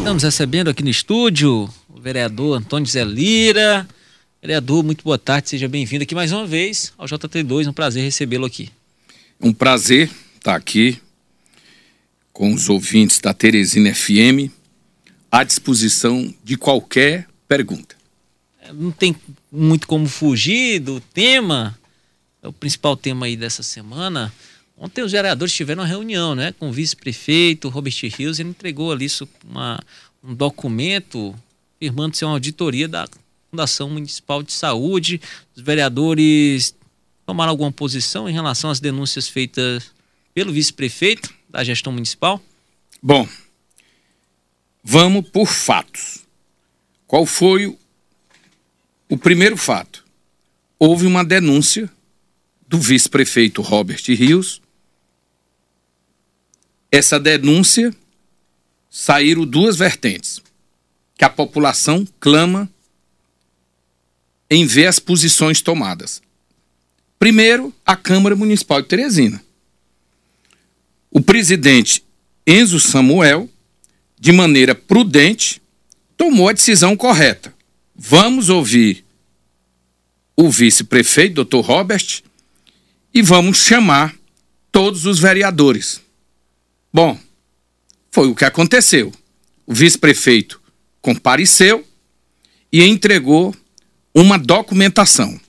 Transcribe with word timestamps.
Estamos 0.00 0.22
recebendo 0.22 0.68
aqui 0.70 0.82
no 0.82 0.88
estúdio 0.88 1.68
o 1.86 2.00
vereador 2.00 2.56
Antônio 2.56 2.88
Zé 2.88 3.04
Lira. 3.04 3.86
Vereador, 4.40 4.82
muito 4.82 5.04
boa 5.04 5.18
tarde, 5.18 5.50
seja 5.50 5.68
bem-vindo 5.68 6.04
aqui 6.04 6.14
mais 6.14 6.32
uma 6.32 6.46
vez 6.46 6.90
ao 6.96 7.06
JT2, 7.06 7.68
um 7.68 7.72
prazer 7.72 8.02
recebê-lo 8.02 8.46
aqui. 8.46 8.70
Um 9.38 9.52
prazer 9.52 10.10
estar 10.36 10.56
aqui 10.56 10.98
com 12.32 12.54
os 12.54 12.70
ouvintes 12.70 13.20
da 13.20 13.34
Teresina 13.34 13.94
FM 13.94 14.50
à 15.30 15.44
disposição 15.44 16.34
de 16.42 16.56
qualquer 16.56 17.28
pergunta. 17.46 17.94
É, 18.62 18.72
não 18.72 18.90
tem 18.90 19.14
muito 19.52 19.86
como 19.86 20.08
fugir 20.08 20.80
do 20.80 20.98
tema, 20.98 21.78
é 22.42 22.48
o 22.48 22.52
principal 22.54 22.96
tema 22.96 23.26
aí 23.26 23.36
dessa 23.36 23.62
semana. 23.62 24.32
Ontem 24.82 25.02
os 25.02 25.12
vereadores 25.12 25.52
tiveram 25.52 25.82
uma 25.82 25.86
reunião 25.86 26.34
né, 26.34 26.52
com 26.52 26.70
o 26.70 26.72
vice-prefeito 26.72 27.68
Robert 27.68 27.92
Rios, 28.16 28.40
ele 28.40 28.48
entregou 28.48 28.90
ali 28.90 29.06
uma, 29.44 29.78
um 30.24 30.34
documento 30.34 31.36
afirmando 31.76 32.16
ser 32.16 32.24
uma 32.24 32.32
auditoria 32.32 32.88
da 32.88 33.06
Fundação 33.50 33.90
Municipal 33.90 34.42
de 34.42 34.54
Saúde. 34.54 35.20
Os 35.54 35.62
vereadores 35.62 36.74
tomaram 37.26 37.50
alguma 37.50 37.70
posição 37.70 38.26
em 38.26 38.32
relação 38.32 38.70
às 38.70 38.80
denúncias 38.80 39.28
feitas 39.28 39.92
pelo 40.32 40.50
vice-prefeito 40.50 41.28
da 41.46 41.62
gestão 41.62 41.92
municipal? 41.92 42.42
Bom, 43.02 43.28
vamos 44.82 45.28
por 45.28 45.46
fatos. 45.46 46.24
Qual 47.06 47.26
foi 47.26 47.76
o 49.10 49.18
primeiro 49.18 49.58
fato? 49.58 50.02
Houve 50.78 51.04
uma 51.04 51.22
denúncia 51.22 51.90
do 52.66 52.78
vice-prefeito 52.78 53.60
Robert 53.60 54.02
Rios. 54.06 54.62
Essa 56.90 57.20
denúncia 57.20 57.94
saíram 58.90 59.46
duas 59.46 59.76
vertentes. 59.76 60.42
Que 61.16 61.24
a 61.24 61.30
população 61.30 62.06
clama 62.18 62.68
em 64.50 64.66
ver 64.66 64.86
as 64.86 64.98
posições 64.98 65.60
tomadas. 65.60 66.20
Primeiro, 67.18 67.72
a 67.84 67.94
Câmara 67.94 68.34
Municipal 68.34 68.80
de 68.82 68.88
Teresina. 68.88 69.44
O 71.10 71.20
presidente 71.20 72.02
Enzo 72.46 72.80
Samuel, 72.80 73.48
de 74.18 74.32
maneira 74.32 74.74
prudente, 74.74 75.60
tomou 76.16 76.48
a 76.48 76.52
decisão 76.52 76.96
correta. 76.96 77.54
Vamos 77.94 78.48
ouvir 78.48 79.04
o 80.34 80.50
vice-prefeito, 80.50 81.34
doutor 81.34 81.60
Robert, 81.60 82.22
e 83.12 83.20
vamos 83.20 83.58
chamar 83.58 84.16
todos 84.72 85.04
os 85.04 85.18
vereadores. 85.18 86.00
Bom, 86.92 87.18
foi 88.10 88.28
o 88.28 88.34
que 88.34 88.44
aconteceu. 88.44 89.12
O 89.66 89.72
vice-prefeito 89.72 90.60
compareceu 91.00 91.86
e 92.72 92.82
entregou 92.84 93.54
uma 94.14 94.38
documentação. 94.38 95.40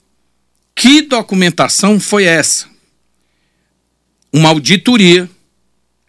Que 0.75 1.01
documentação 1.01 1.99
foi 1.99 2.25
essa? 2.25 2.67
Uma 4.31 4.49
auditoria 4.49 5.29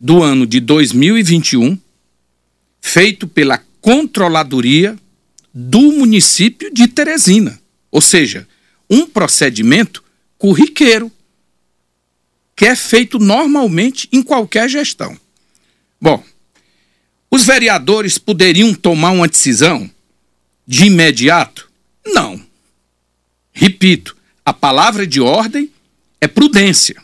do 0.00 0.22
ano 0.22 0.47
de 0.47 0.61
2021, 0.61 1.78
feito 2.80 3.27
pela 3.27 3.62
Controladoria 3.80 4.96
do 5.52 5.80
município 5.92 6.72
de 6.72 6.86
Teresina. 6.86 7.61
Ou 7.91 8.00
seja, 8.00 8.46
um 8.89 9.06
procedimento 9.06 10.02
corriqueiro, 10.39 11.11
que 12.55 12.67
é 12.67 12.77
feito 12.77 13.19
normalmente 13.19 14.08
em 14.12 14.22
qualquer 14.22 14.69
gestão. 14.69 15.19
Bom, 16.00 16.22
os 17.31 17.45
vereadores 17.45 18.19
poderiam 18.19 18.75
tomar 18.75 19.11
uma 19.11 19.28
decisão 19.28 19.91
de 20.67 20.84
imediato? 20.84 21.70
Não. 22.06 22.41
Repito, 23.53 24.17
a 24.45 24.53
palavra 24.53 25.06
de 25.06 25.20
ordem 25.20 25.70
é 26.20 26.27
prudência, 26.27 26.96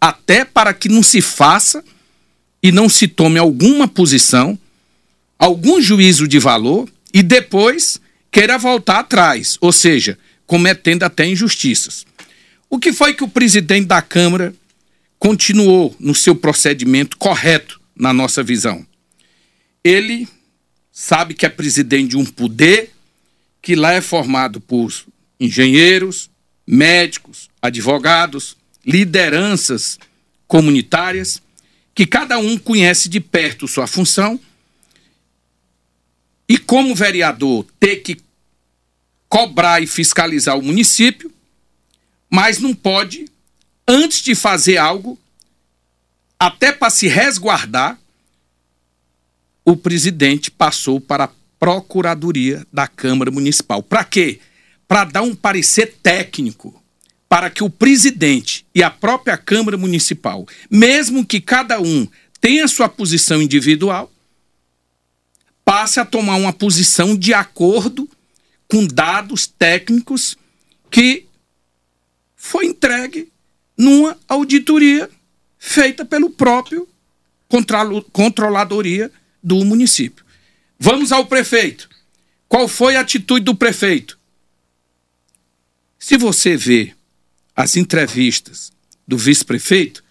até 0.00 0.44
para 0.44 0.72
que 0.72 0.88
não 0.88 1.02
se 1.02 1.20
faça 1.20 1.84
e 2.62 2.72
não 2.72 2.88
se 2.88 3.06
tome 3.06 3.38
alguma 3.38 3.86
posição, 3.86 4.58
algum 5.38 5.80
juízo 5.80 6.26
de 6.26 6.38
valor 6.38 6.88
e 7.12 7.22
depois 7.22 8.00
queira 8.30 8.58
voltar 8.58 9.00
atrás, 9.00 9.58
ou 9.60 9.72
seja, 9.72 10.18
cometendo 10.46 11.02
até 11.02 11.26
injustiças. 11.26 12.06
O 12.68 12.78
que 12.78 12.92
foi 12.92 13.14
que 13.14 13.22
o 13.22 13.28
presidente 13.28 13.86
da 13.86 14.02
Câmara 14.02 14.54
continuou 15.18 15.94
no 15.98 16.14
seu 16.14 16.34
procedimento 16.34 17.16
correto, 17.16 17.80
na 17.94 18.12
nossa 18.12 18.42
visão? 18.42 18.86
Ele 19.82 20.28
sabe 20.90 21.34
que 21.34 21.44
é 21.44 21.48
presidente 21.48 22.10
de 22.10 22.16
um 22.16 22.24
poder 22.24 22.92
que 23.60 23.74
lá 23.74 23.92
é 23.92 24.00
formado 24.00 24.60
por 24.60 24.92
engenheiros, 25.40 26.30
médicos, 26.66 27.48
advogados, 27.60 28.56
lideranças 28.84 29.98
comunitárias, 30.46 31.42
que 31.94 32.06
cada 32.06 32.38
um 32.38 32.58
conhece 32.58 33.08
de 33.08 33.20
perto 33.20 33.68
sua 33.68 33.86
função. 33.86 34.38
E 36.48 36.58
como 36.58 36.94
vereador, 36.94 37.66
ter 37.80 37.96
que 37.96 38.18
cobrar 39.28 39.82
e 39.82 39.86
fiscalizar 39.86 40.58
o 40.58 40.62
município, 40.62 41.32
mas 42.28 42.58
não 42.58 42.74
pode, 42.74 43.24
antes 43.86 44.22
de 44.22 44.34
fazer 44.34 44.76
algo, 44.76 45.18
até 46.38 46.72
para 46.72 46.90
se 46.90 47.06
resguardar, 47.06 47.98
o 49.64 49.76
presidente 49.76 50.50
passou 50.50 51.00
para 51.00 51.24
a 51.24 51.30
Procuradoria 51.58 52.66
da 52.70 52.86
Câmara 52.86 53.30
Municipal. 53.30 53.82
Para 53.82 54.04
quê? 54.04 54.40
Para 54.86 55.04
dar 55.04 55.22
um 55.22 55.34
parecer 55.34 55.96
técnico 56.02 56.82
para 57.28 57.50
que 57.50 57.64
o 57.64 57.70
presidente 57.70 58.66
e 58.74 58.82
a 58.82 58.90
própria 58.90 59.36
Câmara 59.36 59.76
Municipal, 59.76 60.46
mesmo 60.70 61.24
que 61.26 61.40
cada 61.40 61.80
um 61.80 62.06
tenha 62.40 62.68
sua 62.68 62.88
posição 62.88 63.40
individual, 63.40 64.12
passe 65.64 65.98
a 65.98 66.04
tomar 66.04 66.36
uma 66.36 66.52
posição 66.52 67.16
de 67.16 67.32
acordo 67.32 68.08
com 68.68 68.86
dados 68.86 69.46
técnicos 69.46 70.36
que 70.90 71.26
foi 72.36 72.66
entregue 72.66 73.32
numa 73.76 74.18
auditoria 74.28 75.10
feita 75.58 76.04
pelo 76.04 76.30
próprio 76.30 76.88
controladoria 78.12 79.10
do 79.42 79.64
município. 79.64 80.24
Vamos 80.78 81.12
ao 81.12 81.26
prefeito. 81.26 81.88
Qual 82.48 82.68
foi 82.68 82.96
a 82.96 83.00
atitude 83.00 83.44
do 83.44 83.54
prefeito? 83.54 84.18
Se 85.98 86.16
você 86.16 86.56
vê 86.56 86.94
as 87.56 87.76
entrevistas 87.76 88.72
do 89.06 89.16
vice-prefeito, 89.16 90.04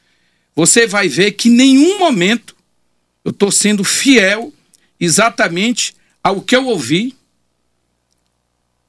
você 0.56 0.88
vai 0.88 1.07
ver 1.07 1.31
que 1.34 1.50
em 1.50 1.53
nenhum 1.53 2.00
momento 2.00 2.56
eu 3.23 3.31
estou 3.31 3.52
sendo 3.52 3.84
fiel 3.84 4.53
exatamente 5.00 5.96
ao 6.23 6.41
que 6.41 6.56
eu 6.56 6.66
ouvi. 6.66 7.16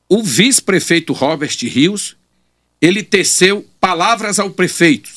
O 0.09 0.23
vice-prefeito 0.23 1.13
Robert 1.13 1.57
Rios, 1.63 2.17
ele 2.85 3.03
teceu 3.03 3.67
palavras 3.81 4.39
ao 4.39 4.51
prefeito. 4.51 5.11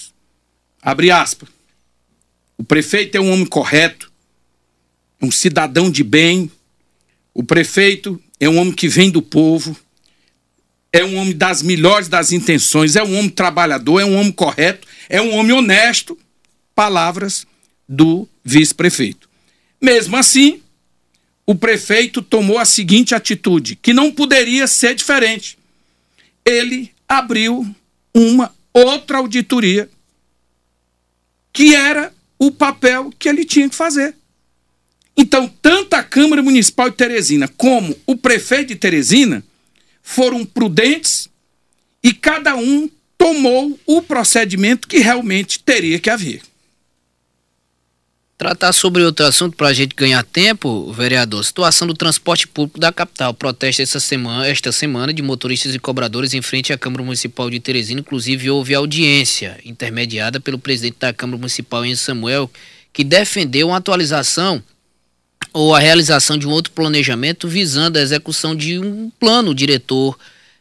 Abre 0.82 1.12
aspas. 1.12 1.50
O 2.58 2.64
prefeito 2.64 3.18
é 3.18 3.20
um 3.20 3.30
homem 3.30 3.46
correto, 3.46 4.10
um 5.22 5.30
cidadão 5.30 5.92
de 5.92 6.02
bem. 6.02 6.50
O 7.34 7.44
prefeito 7.44 8.22
é 8.40 8.48
um 8.48 8.58
homem 8.58 8.72
que 8.72 8.88
vem 8.88 9.12
do 9.12 9.22
povo, 9.22 9.78
é 10.94 11.04
um 11.04 11.18
homem 11.18 11.36
das 11.36 11.62
melhores 11.62 12.08
das 12.08 12.32
intenções, 12.32 12.96
é 12.96 13.04
um 13.04 13.18
homem 13.18 13.30
trabalhador, 13.30 14.00
é 14.00 14.06
um 14.06 14.16
homem 14.16 14.32
correto, 14.32 14.88
é 15.10 15.22
um 15.22 15.36
homem 15.36 15.52
honesto. 15.52 16.18
Palavras 16.74 17.46
do 17.88 18.30
vice-prefeito. 18.46 19.30
Mesmo 19.82 20.16
assim, 20.16 20.62
o 21.46 21.54
prefeito 21.54 22.22
tomou 22.22 22.60
a 22.60 22.66
seguinte 22.66 23.14
atitude, 23.14 23.76
que 23.76 23.94
não 23.94 24.10
poderia 24.10 24.68
ser 24.68 24.96
diferente. 24.96 25.58
Ele 26.46 26.96
abriu 27.08 27.66
uma 28.14 28.54
outra 28.74 29.18
auditoria, 29.18 29.90
que 31.54 31.74
era 31.74 32.14
o 32.38 32.52
papel 32.52 33.12
que 33.18 33.28
ele 33.30 33.46
tinha 33.46 33.70
que 33.70 33.76
fazer. 33.76 34.16
Então, 35.16 35.52
tanto 35.62 35.96
a 35.96 36.04
Câmara 36.04 36.44
Municipal 36.44 36.90
de 36.90 36.96
Teresina 36.96 37.48
como 37.48 37.96
o 38.06 38.16
prefeito 38.16 38.68
de 38.70 38.76
Teresina 38.76 39.44
foram 40.04 40.46
prudentes 40.46 41.28
e 42.04 42.14
cada 42.14 42.56
um 42.56 42.90
tomou 43.18 43.80
o 43.86 44.02
procedimento 44.02 44.88
que 44.88 45.00
realmente 45.00 45.60
teria 45.64 46.00
que 46.00 46.10
haver. 46.10 46.42
Tratar 48.38 48.72
sobre 48.72 49.02
outro 49.02 49.26
assunto 49.26 49.58
para 49.58 49.70
a 49.70 49.74
gente 49.74 49.96
ganhar 49.96 50.24
tempo, 50.24 50.94
vereador. 50.94 51.44
Situação 51.44 51.88
do 51.88 51.96
transporte 51.96 52.48
público 52.48 52.80
da 52.80 52.92
capital. 52.92 53.34
Protesto 53.34 53.82
essa 53.82 54.00
semana, 54.00 54.48
esta 54.48 54.72
semana 54.72 55.12
de 55.12 55.24
motoristas 55.24 55.74
e 55.74 55.80
cobradores 55.80 56.36
em 56.36 56.42
frente 56.44 56.72
à 56.72 56.78
Câmara 56.78 57.02
Municipal 57.02 57.50
de 57.50 57.60
Teresina. 57.60 58.00
Inclusive, 58.00 58.52
houve 58.52 58.76
audiência 58.76 59.60
intermediada 59.66 60.40
pelo 60.40 60.60
presidente 60.60 60.98
da 61.00 61.12
Câmara 61.12 61.40
Municipal, 61.40 61.84
Enzo 61.84 62.04
Samuel, 62.04 62.48
que 62.94 63.04
defendeu 63.04 63.70
uma 63.70 63.78
atualização 63.78 64.62
ou 65.52 65.74
a 65.74 65.80
realização 65.80 66.38
de 66.38 66.48
um 66.48 66.52
outro 66.52 66.74
planejamento 66.74 67.48
visando 67.48 67.98
a 67.98 68.04
execução 68.04 68.56
de 68.56 68.78
um 68.78 69.10
plano 69.20 69.56
diretor 69.56 70.16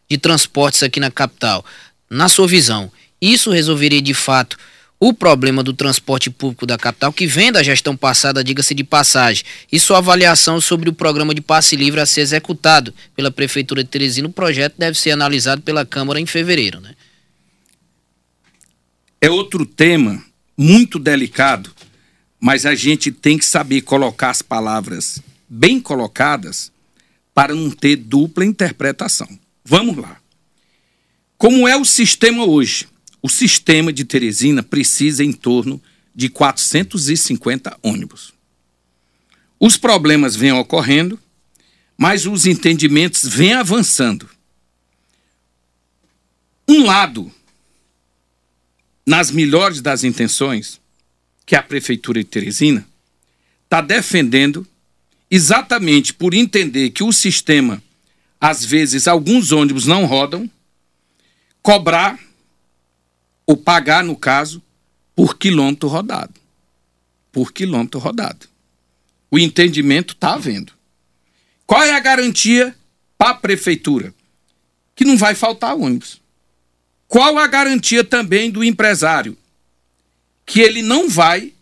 de 0.09 0.17
transportes 0.17 0.83
aqui 0.83 0.99
na 0.99 1.11
capital. 1.11 1.63
Na 2.09 2.31
sua 2.31 2.49
visão, 2.49 2.91
isso 3.21 3.51
resolveria 3.51 4.01
de 4.01 4.15
fato 4.15 4.57
o 4.99 5.13
problema 5.13 5.63
do 5.63 5.75
transporte 5.75 6.31
público 6.31 6.67
da 6.67 6.79
capital, 6.79 7.13
que 7.13 7.27
vem 7.27 7.53
da 7.53 7.63
gestão 7.63 7.97
passada, 7.97 8.43
diga-se 8.43 8.75
de 8.75 8.83
passagem, 8.83 9.45
e 9.71 9.79
sua 9.79 9.99
avaliação 9.99 10.61
sobre 10.61 10.89
o 10.89 10.93
programa 10.93 11.35
de 11.35 11.41
passe 11.41 11.77
livre 11.77 12.01
a 12.01 12.07
ser 12.07 12.23
executado 12.23 12.95
pela 13.15 13.31
Prefeitura 13.31 13.85
de 13.85 13.91
Teresina. 13.91 14.29
O 14.29 14.33
projeto 14.33 14.75
deve 14.79 14.99
ser 14.99 15.11
analisado 15.11 15.61
pela 15.61 15.85
Câmara 15.85 16.19
em 16.19 16.27
fevereiro. 16.27 16.81
Né? 16.81 16.95
É 19.21 19.31
outro 19.31 19.67
tema 19.67 20.25
muito 20.57 20.99
delicado, 20.99 21.71
mas 22.41 22.65
a 22.65 22.75
gente 22.75 23.13
tem 23.13 23.37
que 23.37 23.45
saber 23.45 23.83
colocar 23.83 24.31
as 24.31 24.41
palavras 24.41 25.21
bem 25.49 25.79
colocadas 25.79 26.73
para 27.35 27.55
não 27.55 27.71
ter 27.71 27.97
dupla 27.97 28.47
interpretação. 28.47 29.29
Vamos 29.63 29.99
lá. 29.99 30.17
Como 31.37 31.69
é 31.69 31.77
o 31.77 31.85
sistema 31.85 32.47
hoje? 32.47 32.87
O 33.23 33.29
sistema 33.29 33.93
de 33.93 34.05
Teresina 34.05 34.63
precisa 34.63 35.25
em 35.25 35.33
torno 35.33 35.81
de 36.15 36.29
450 36.29 37.79
ônibus. 37.83 38.33
Os 39.59 39.77
problemas 39.77 40.37
vêm 40.37 40.53
ocorrendo, 40.53 41.19
mas 41.97 42.27
os 42.27 42.47
entendimentos 42.47 43.27
vêm 43.27 43.55
avançando. 43.55 44.29
Um 46.69 46.85
lado, 46.85 47.33
nas 49.07 49.31
melhores 49.31 49.81
das 49.81 50.05
intenções, 50.05 50.81
que 51.45 51.55
é 51.55 51.59
a 51.59 51.63
Prefeitura 51.63 52.23
de 52.23 52.29
Teresina, 52.29 52.87
está 53.65 53.81
defendendo 53.81 54.67
exatamente 55.31 56.13
por 56.13 56.35
entender 56.35 56.91
que 56.91 57.03
o 57.03 57.13
sistema, 57.13 57.83
às 58.41 58.65
vezes, 58.65 59.07
alguns 59.07 59.53
ônibus 59.53 59.87
não 59.87 60.05
rodam, 60.05 60.51
cobrar 61.63 62.19
ou 63.47 63.57
pagar, 63.57 64.03
no 64.03 64.17
caso, 64.17 64.63
por 65.15 65.39
quilômetro 65.39 65.89
rodado. 65.89 66.35
Por 67.31 67.53
quilômetro 67.53 68.01
rodado. 68.01 68.49
O 69.31 69.39
entendimento 69.39 70.15
está 70.15 70.35
havendo. 70.35 70.73
Qual 71.67 71.83
é 71.83 71.93
a 71.93 72.01
garantia 72.01 72.75
para 73.17 73.31
a 73.31 73.35
prefeitura? 73.35 74.15
Que 74.95 75.05
não 75.05 75.17
vai 75.17 75.35
faltar 75.35 75.77
ônibus. 75.77 76.21
Qual 77.09 77.39
a 77.39 77.47
garantia 77.47 78.03
também 78.03 78.51
do 78.51 78.65
empresário? 78.65 79.37
Que 80.45 80.61
ele 80.61 80.83
não 80.83 81.09
vai 81.09 81.53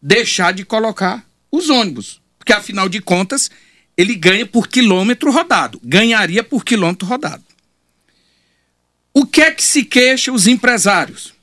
deixar 0.00 0.52
de 0.52 0.64
colocar 0.64 1.24
os 1.50 1.68
ônibus. 1.68 2.20
Porque, 2.38 2.52
afinal 2.52 2.88
de 2.88 3.00
contas, 3.00 3.50
ele 3.96 4.14
ganha 4.14 4.46
por 4.46 4.68
quilômetro 4.68 5.30
rodado. 5.30 5.80
Ganharia 5.82 6.42
por 6.42 6.64
quilômetro 6.64 7.06
rodado. 7.06 7.44
O 9.12 9.26
que 9.26 9.40
é 9.40 9.50
que 9.50 9.62
se 9.62 9.84
queixam 9.84 10.34
os 10.34 10.46
empresários? 10.46 11.34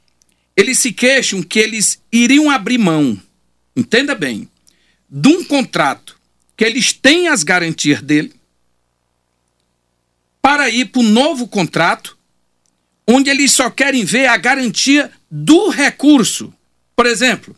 Eles 0.56 0.80
se 0.80 0.94
queixam 0.94 1.44
que 1.44 1.60
eles 1.60 2.00
iriam 2.12 2.50
abrir 2.50 2.78
mão, 2.78 3.20
entenda 3.76 4.16
bem, 4.16 4.50
de 5.10 5.28
um 5.28 5.44
contrato 5.44 6.18
que 6.56 6.64
eles 6.64 6.94
têm 6.94 7.28
as 7.28 7.44
garantias 7.44 8.02
dele, 8.02 8.34
para 10.42 10.70
ir 10.70 10.86
para 10.86 11.02
um 11.02 11.10
novo 11.10 11.48
contrato, 11.48 12.18
onde 13.08 13.30
eles 13.30 13.52
só 13.52 13.70
querem 13.70 14.06
ver 14.06 14.28
a 14.28 14.38
garantia 14.38 15.12
do 15.30 15.70
recurso. 15.70 16.54
Por 16.96 17.06
exemplo, 17.06 17.56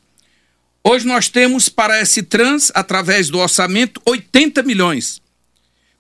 hoje 0.84 1.06
nós 1.06 1.30
temos 1.30 1.70
para 1.70 1.96
a 1.96 1.98
S-Trans, 1.98 2.72
através 2.74 3.30
do 3.30 3.38
orçamento, 3.40 4.02
80 4.06 4.64
milhões. 4.64 5.22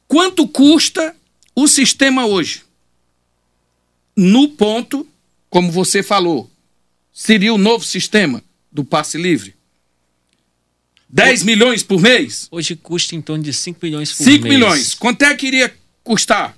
Quanto 0.07 0.48
custa 0.48 1.15
o 1.53 1.68
sistema 1.68 2.25
hoje? 2.25 2.63
No 4.18 4.50
ponto, 4.50 5.08
como 5.48 5.72
você 5.72 6.02
falou, 6.02 6.50
seria 7.14 7.54
o 7.54 7.58
novo 7.58 7.86
sistema 7.86 8.44
do 8.72 8.84
passe 8.84 9.16
livre? 9.16 9.56
10 11.08 11.44
milhões 11.44 11.84
por 11.84 12.02
mês? 12.02 12.48
Hoje 12.50 12.75
custa 12.75 13.16
em 13.16 13.22
torno 13.22 13.44
de 13.44 13.54
5 13.54 13.80
milhões 13.81 14.12
por 14.12 14.18
5 14.18 14.30
mês. 14.30 14.42
5 14.42 14.48
milhões. 14.48 14.94
Quanto 14.96 15.22
é 15.22 15.36
que 15.36 15.46
iria 15.46 15.74
custar? 16.04 16.58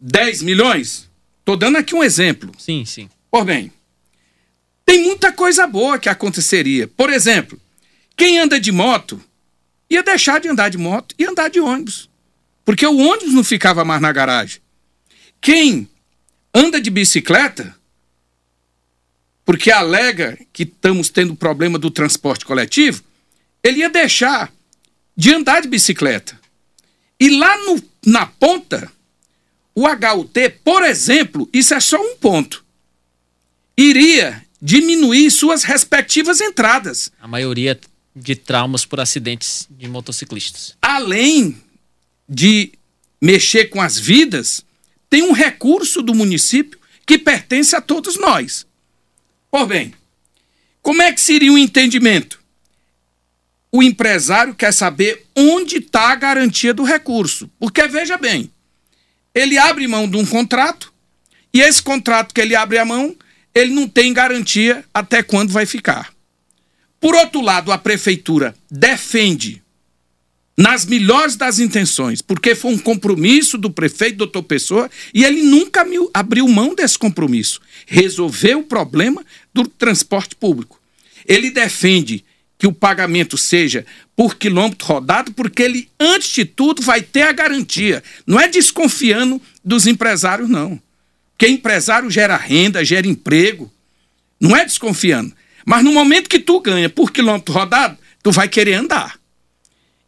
10 0.00 0.42
milhões? 0.42 1.08
Estou 1.38 1.56
dando 1.56 1.78
aqui 1.78 1.94
um 1.94 2.02
exemplo. 2.02 2.52
Sim, 2.58 2.84
sim. 2.84 3.08
Por 3.30 3.44
bem, 3.44 3.72
tem 4.84 5.04
muita 5.04 5.32
coisa 5.32 5.66
boa 5.68 5.98
que 5.98 6.08
aconteceria. 6.08 6.88
Por 6.88 7.10
exemplo, 7.10 7.58
quem 8.16 8.38
anda 8.38 8.58
de 8.60 8.72
moto 8.72 9.22
ia 9.88 10.02
deixar 10.02 10.40
de 10.40 10.48
andar 10.48 10.68
de 10.68 10.76
moto 10.76 11.14
e 11.16 11.24
andar 11.24 11.48
de 11.48 11.60
ônibus. 11.60 12.10
Porque 12.64 12.84
o 12.84 12.98
ônibus 12.98 13.32
não 13.32 13.44
ficava 13.44 13.84
mais 13.84 14.02
na 14.02 14.12
garagem. 14.12 14.60
Quem 15.40 15.88
anda 16.54 16.80
de 16.80 16.90
bicicleta 16.90 17.74
porque 19.44 19.72
alega 19.72 20.38
que 20.52 20.62
estamos 20.62 21.08
tendo 21.08 21.34
problema 21.34 21.76
do 21.76 21.90
transporte 21.90 22.44
coletivo, 22.44 23.02
ele 23.64 23.80
ia 23.80 23.90
deixar 23.90 24.52
de 25.16 25.34
andar 25.34 25.62
de 25.62 25.66
bicicleta. 25.68 26.38
E 27.18 27.36
lá 27.36 27.56
no, 27.64 27.82
na 28.06 28.26
ponta, 28.26 28.90
o 29.74 29.86
HUT, 29.88 30.50
por 30.62 30.84
exemplo, 30.84 31.48
isso 31.52 31.74
é 31.74 31.80
só 31.80 32.00
um 32.00 32.16
ponto, 32.16 32.64
iria 33.76 34.44
diminuir 34.62 35.30
suas 35.32 35.64
respectivas 35.64 36.40
entradas. 36.40 37.10
A 37.20 37.26
maioria 37.26 37.76
de 38.14 38.36
traumas 38.36 38.84
por 38.84 39.00
acidentes 39.00 39.66
de 39.70 39.88
motociclistas. 39.88 40.76
Além 40.80 41.60
de 42.28 42.72
mexer 43.20 43.66
com 43.66 43.80
as 43.80 43.98
vidas, 43.98 44.64
tem 45.10 45.22
um 45.22 45.32
recurso 45.32 46.00
do 46.00 46.14
município 46.14 46.78
que 47.04 47.18
pertence 47.18 47.74
a 47.74 47.80
todos 47.80 48.16
nós. 48.16 48.64
Por 49.50 49.66
bem, 49.66 49.92
como 50.80 51.02
é 51.02 51.12
que 51.12 51.20
seria 51.20 51.50
o 51.50 51.56
um 51.56 51.58
entendimento? 51.58 52.40
O 53.72 53.82
empresário 53.82 54.54
quer 54.54 54.72
saber 54.72 55.26
onde 55.36 55.78
está 55.78 56.12
a 56.12 56.16
garantia 56.16 56.72
do 56.72 56.84
recurso. 56.84 57.50
Porque, 57.58 57.86
veja 57.88 58.16
bem, 58.16 58.50
ele 59.34 59.58
abre 59.58 59.86
mão 59.88 60.08
de 60.08 60.16
um 60.16 60.24
contrato 60.24 60.92
e 61.52 61.60
esse 61.60 61.82
contrato 61.82 62.32
que 62.32 62.40
ele 62.40 62.54
abre 62.54 62.78
a 62.78 62.84
mão, 62.84 63.16
ele 63.52 63.74
não 63.74 63.88
tem 63.88 64.12
garantia 64.12 64.84
até 64.94 65.22
quando 65.22 65.50
vai 65.50 65.66
ficar. 65.66 66.12
Por 67.00 67.14
outro 67.14 67.40
lado, 67.40 67.72
a 67.72 67.78
prefeitura 67.78 68.54
defende 68.70 69.62
nas 70.60 70.84
melhores 70.84 71.36
das 71.36 71.58
intenções, 71.58 72.20
porque 72.20 72.54
foi 72.54 72.74
um 72.74 72.78
compromisso 72.78 73.56
do 73.56 73.70
prefeito 73.70 74.18
doutor 74.18 74.42
Pessoa 74.42 74.90
e 75.14 75.24
ele 75.24 75.42
nunca 75.42 75.86
abriu 76.12 76.46
mão 76.46 76.74
desse 76.74 76.98
compromisso. 76.98 77.62
Resolveu 77.86 78.58
o 78.58 78.64
problema 78.64 79.24
do 79.54 79.66
transporte 79.66 80.36
público. 80.36 80.78
Ele 81.26 81.50
defende 81.50 82.22
que 82.58 82.66
o 82.66 82.74
pagamento 82.74 83.38
seja 83.38 83.86
por 84.14 84.36
quilômetro 84.36 84.86
rodado, 84.86 85.32
porque 85.32 85.62
ele, 85.62 85.88
antes 85.98 86.28
de 86.28 86.44
tudo, 86.44 86.82
vai 86.82 87.00
ter 87.00 87.22
a 87.22 87.32
garantia. 87.32 88.04
Não 88.26 88.38
é 88.38 88.46
desconfiando 88.46 89.40
dos 89.64 89.86
empresários, 89.86 90.50
não. 90.50 90.78
Porque 91.30 91.50
empresário 91.50 92.10
gera 92.10 92.36
renda, 92.36 92.84
gera 92.84 93.06
emprego. 93.06 93.72
Não 94.38 94.54
é 94.54 94.66
desconfiando. 94.66 95.32
Mas 95.64 95.82
no 95.82 95.90
momento 95.90 96.28
que 96.28 96.38
tu 96.38 96.60
ganha 96.60 96.90
por 96.90 97.10
quilômetro 97.10 97.54
rodado, 97.54 97.96
tu 98.22 98.30
vai 98.30 98.46
querer 98.46 98.74
andar. 98.74 99.19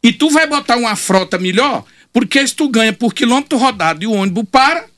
E 0.03 0.13
tu 0.13 0.31
vai 0.31 0.47
botar 0.47 0.77
uma 0.77 0.97
frota 0.97 1.39
melhor, 1.39 1.85
porque 2.13 2.47
se 2.47 2.55
tu 2.55 2.69
ganha 2.69 2.93
por 2.93 3.15
quilômetro 3.15 3.57
rodado 3.57 4.03
e 4.03 4.07
o 4.07 4.13
ônibus 4.13 4.45
para, 4.51 4.89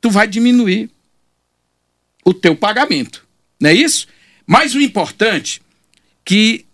tu 0.00 0.10
vai 0.10 0.26
diminuir 0.26 0.90
o 2.24 2.34
teu 2.34 2.56
pagamento. 2.56 3.26
Não 3.60 3.70
é 3.70 3.74
isso? 3.74 4.06
Mas 4.46 4.74
o 4.74 4.80
importante 4.80 5.62
que 6.24 6.66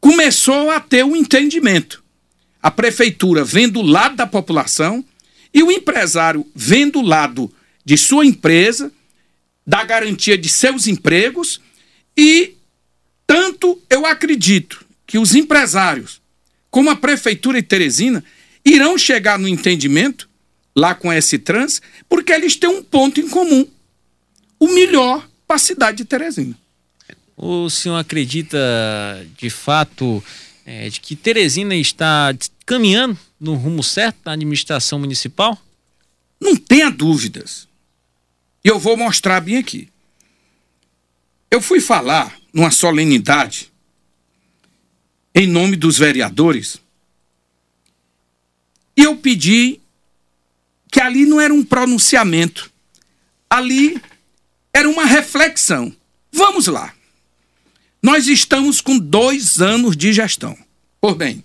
começou 0.00 0.70
a 0.70 0.80
ter 0.80 1.04
um 1.04 1.16
entendimento. 1.16 2.02
A 2.62 2.70
prefeitura 2.70 3.44
vendo 3.44 3.80
o 3.80 3.86
lado 3.86 4.16
da 4.16 4.26
população 4.26 5.04
e 5.52 5.62
o 5.62 5.70
empresário 5.70 6.46
vendo 6.54 7.00
o 7.00 7.06
lado 7.06 7.52
de 7.84 7.96
sua 7.96 8.24
empresa, 8.24 8.92
da 9.66 9.84
garantia 9.84 10.36
de 10.36 10.48
seus 10.48 10.86
empregos 10.86 11.60
e 12.16 12.54
tanto 13.26 13.80
eu 13.90 14.06
acredito 14.06 14.84
que 15.06 15.18
os 15.18 15.34
empresários 15.34 16.17
como 16.70 16.90
a 16.90 16.96
Prefeitura 16.96 17.60
de 17.60 17.66
Teresina, 17.66 18.24
irão 18.64 18.98
chegar 18.98 19.38
no 19.38 19.48
entendimento, 19.48 20.28
lá 20.76 20.94
com 20.94 21.10
a 21.10 21.16
S-Trans, 21.16 21.80
porque 22.08 22.32
eles 22.32 22.56
têm 22.56 22.70
um 22.70 22.82
ponto 22.82 23.20
em 23.20 23.28
comum. 23.28 23.66
O 24.58 24.68
melhor 24.68 25.28
para 25.46 25.56
a 25.56 25.58
cidade 25.58 25.98
de 25.98 26.04
Teresina. 26.04 26.56
O 27.36 27.70
senhor 27.70 27.96
acredita, 27.96 28.58
de 29.36 29.48
fato, 29.48 30.22
é, 30.66 30.88
de 30.88 31.00
que 31.00 31.16
Teresina 31.16 31.74
está 31.74 32.34
caminhando 32.66 33.18
no 33.40 33.54
rumo 33.54 33.82
certo 33.82 34.18
na 34.24 34.32
administração 34.32 34.98
municipal? 34.98 35.56
Não 36.40 36.54
tenha 36.56 36.90
dúvidas. 36.90 37.66
E 38.64 38.68
eu 38.68 38.78
vou 38.78 38.96
mostrar 38.96 39.40
bem 39.40 39.56
aqui. 39.56 39.88
Eu 41.50 41.62
fui 41.62 41.80
falar 41.80 42.36
numa 42.52 42.70
solenidade 42.70 43.72
em 45.38 45.46
nome 45.46 45.76
dos 45.76 45.96
vereadores, 45.96 46.80
e 48.96 49.04
eu 49.04 49.16
pedi 49.16 49.78
que 50.90 51.00
ali 51.00 51.24
não 51.26 51.40
era 51.40 51.54
um 51.54 51.64
pronunciamento, 51.64 52.68
ali 53.48 54.02
era 54.72 54.90
uma 54.90 55.04
reflexão. 55.04 55.94
Vamos 56.32 56.66
lá. 56.66 56.92
Nós 58.02 58.26
estamos 58.26 58.80
com 58.80 58.98
dois 58.98 59.60
anos 59.60 59.96
de 59.96 60.12
gestão. 60.12 60.58
Por 61.00 61.14
bem, 61.14 61.44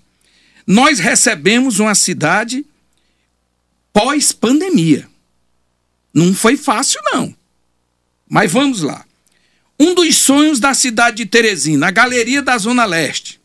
nós 0.66 0.98
recebemos 0.98 1.78
uma 1.78 1.94
cidade 1.94 2.66
pós-pandemia. 3.94 5.08
Não 6.12 6.34
foi 6.34 6.58
fácil, 6.58 7.00
não. 7.14 7.36
Mas 8.28 8.52
vamos 8.52 8.82
lá. 8.82 9.06
Um 9.80 9.94
dos 9.94 10.16
sonhos 10.16 10.60
da 10.60 10.74
cidade 10.74 11.18
de 11.18 11.28
Teresina, 11.28 11.90
a 11.90 11.92
Galeria 11.92 12.42
da 12.42 12.58
Zona 12.58 12.86
Leste. 12.86 13.43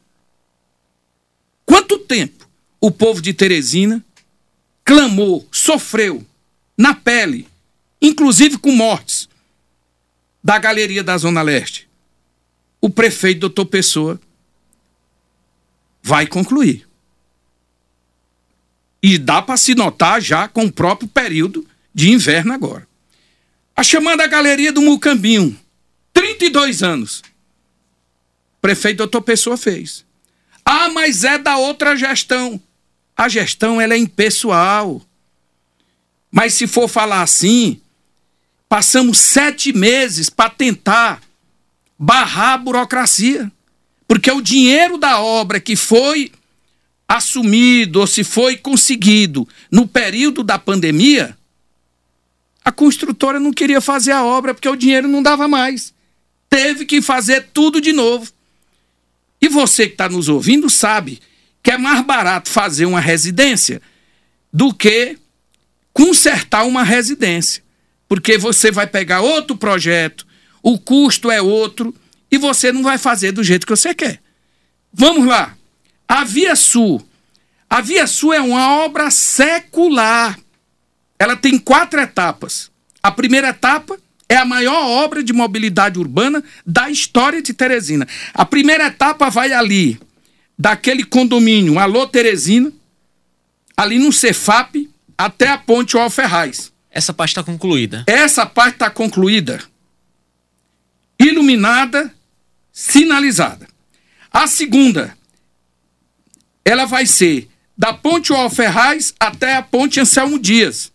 Quanto 1.69 1.99
tempo 1.99 2.49
o 2.81 2.91
povo 2.91 3.21
de 3.21 3.35
Teresina 3.35 4.03
clamou, 4.83 5.47
sofreu, 5.53 6.27
na 6.79 6.95
pele, 6.95 7.47
inclusive 8.01 8.57
com 8.57 8.73
mortes, 8.73 9.29
da 10.43 10.59
Galeria 10.59 11.05
da 11.05 11.19
Zona 11.19 11.43
Leste? 11.43 11.87
O 12.81 12.89
prefeito 12.89 13.41
doutor 13.41 13.67
Pessoa 13.67 14.19
vai 16.03 16.27
concluir. 16.27 16.89
E 19.03 19.19
dá 19.19 19.43
para 19.43 19.59
se 19.59 19.75
notar 19.75 20.23
já 20.23 20.49
com 20.49 20.65
o 20.65 20.73
próprio 20.73 21.07
período 21.07 21.69
de 21.95 22.11
inverno 22.11 22.55
agora. 22.55 22.89
A 23.77 23.83
chamada 23.83 24.27
Galeria 24.27 24.73
do 24.73 24.81
Mucambinho, 24.81 25.55
32 26.15 26.83
anos. 26.83 27.19
O 28.57 28.61
prefeito 28.63 28.99
doutor 28.99 29.21
Pessoa 29.21 29.59
fez. 29.59 30.08
Ah, 30.71 30.91
mas 30.91 31.25
é 31.25 31.39
da 31.39 31.57
outra 31.57 31.97
gestão. 31.97 32.61
A 33.17 33.27
gestão 33.27 33.81
ela 33.81 33.95
é 33.95 33.97
impessoal. 33.97 35.01
Mas 36.31 36.53
se 36.53 36.67
for 36.67 36.87
falar 36.87 37.23
assim, 37.23 37.81
passamos 38.69 39.17
sete 39.17 39.73
meses 39.73 40.29
para 40.29 40.51
tentar 40.51 41.23
barrar 41.99 42.53
a 42.53 42.59
burocracia. 42.59 43.51
Porque 44.07 44.31
o 44.31 44.43
dinheiro 44.43 44.99
da 44.99 45.23
obra 45.23 45.59
que 45.59 45.75
foi 45.75 46.31
assumido 47.09 48.01
ou 48.01 48.07
se 48.07 48.23
foi 48.23 48.59
conseguido 48.59 49.49
no 49.73 49.89
período 49.89 50.45
da 50.45 50.59
pandemia, 50.59 51.35
a 52.63 52.71
construtora 52.71 53.41
não 53.41 53.55
queria 53.55 53.81
fazer 53.81 54.13
a 54.13 54.23
obra 54.23 54.53
porque 54.53 54.69
o 54.69 54.77
dinheiro 54.77 55.09
não 55.09 55.23
dava 55.23 55.49
mais. 55.49 55.95
Teve 56.51 56.85
que 56.85 57.01
fazer 57.01 57.49
tudo 57.55 57.81
de 57.81 57.95
novo. 57.95 58.31
E 59.41 59.49
você 59.49 59.87
que 59.87 59.95
está 59.95 60.09
nos 60.09 60.29
ouvindo 60.29 60.69
sabe 60.69 61.21
que 61.63 61.71
é 61.71 61.79
mais 61.79 62.05
barato 62.05 62.49
fazer 62.49 62.87
uma 62.87 63.01
residência 63.01 63.81
do 64.53 64.73
que 64.73 65.19
consertar 65.93 66.65
uma 66.65 66.83
residência. 66.83 67.63
Porque 68.09 68.39
você 68.39 68.71
vai 68.71 68.87
pegar 68.87 69.21
outro 69.21 69.57
projeto, 69.57 70.27
o 70.63 70.79
custo 70.79 71.31
é 71.31 71.43
outro 71.43 71.95
e 72.31 72.39
você 72.39 72.73
não 72.73 72.83
vai 72.83 72.99
fazer 72.99 73.33
do 73.33 73.45
jeito 73.45 73.67
que 73.67 73.77
você 73.77 73.95
quer. 73.95 74.21
Vamos 74.93 75.27
lá. 75.27 75.57
A 76.07 76.25
Via 76.25 76.57
Sul. 76.57 77.07
A 77.69 77.81
Via 77.81 78.07
Sul 78.07 78.33
é 78.33 78.41
uma 78.41 78.85
obra 78.85 79.11
secular. 79.11 80.39
Ela 81.19 81.37
tem 81.37 81.59
quatro 81.59 82.01
etapas. 82.01 82.71
A 83.03 83.11
primeira 83.11 83.49
etapa 83.51 83.99
é 84.29 84.37
a 84.37 84.45
maior 84.45 84.87
obra 85.05 85.23
de 85.23 85.33
mobilidade 85.33 85.99
urbana 85.99 86.43
da 86.67 86.91
história 86.91 87.41
de 87.41 87.55
Teresina. 87.55 88.07
A 88.35 88.45
primeira 88.45 88.87
etapa 88.87 89.31
vai 89.31 89.53
ali, 89.53 89.99
daquele 90.59 91.05
condomínio 91.05 91.79
Alô 91.79 92.07
Teresina, 92.07 92.73
ali 93.77 93.99
no 93.99 94.13
Cefap, 94.13 94.89
até 95.17 95.49
a 95.49 95.59
ponte 95.59 95.97
Alferraz. 95.97 96.73
Essa 96.91 97.13
parte 97.13 97.31
está 97.31 97.43
concluída. 97.43 98.05
Essa 98.07 98.45
parte 98.45 98.75
está 98.75 98.91
concluída, 98.91 99.63
iluminada, 101.19 102.13
sinalizada. 102.73 103.67
A 104.31 104.47
segunda 104.47 105.17
ela 106.65 106.85
vai 106.85 107.07
ser 107.07 107.49
da 107.77 107.95
Ponte 107.95 108.33
Alferraz 108.33 109.15
até 109.19 109.57
a 109.57 109.63
Ponte 109.63 110.01
Anselmo 110.01 110.39
Dias. 110.39 110.93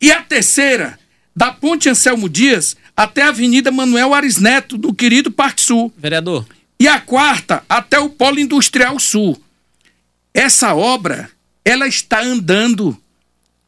E 0.00 0.12
a 0.12 0.22
terceira, 0.22 0.98
da 1.38 1.52
Ponte 1.52 1.88
Anselmo 1.88 2.28
Dias 2.28 2.76
até 2.96 3.22
a 3.22 3.28
Avenida 3.28 3.70
Manuel 3.70 4.12
Aris 4.12 4.38
Neto, 4.38 4.76
do 4.76 4.92
querido 4.92 5.30
Parque 5.30 5.60
Sul. 5.60 5.92
Vereador. 5.96 6.44
E 6.80 6.88
a 6.88 7.00
quarta, 7.00 7.62
até 7.68 7.96
o 7.96 8.10
Polo 8.10 8.40
Industrial 8.40 8.98
Sul. 8.98 9.40
Essa 10.34 10.74
obra, 10.74 11.30
ela 11.64 11.86
está 11.86 12.20
andando. 12.20 13.00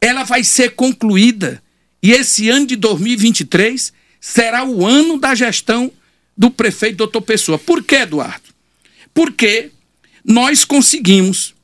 Ela 0.00 0.24
vai 0.24 0.42
ser 0.42 0.70
concluída. 0.70 1.62
E 2.02 2.10
esse 2.10 2.48
ano 2.48 2.66
de 2.66 2.74
2023 2.74 3.92
será 4.20 4.64
o 4.64 4.84
ano 4.84 5.16
da 5.16 5.32
gestão 5.36 5.92
do 6.36 6.50
prefeito 6.50 6.96
doutor 6.96 7.22
Pessoa. 7.22 7.56
Por 7.56 7.84
quê, 7.84 7.98
Eduardo? 7.98 8.48
Porque 9.14 9.70
nós 10.24 10.64
conseguimos, 10.64 11.54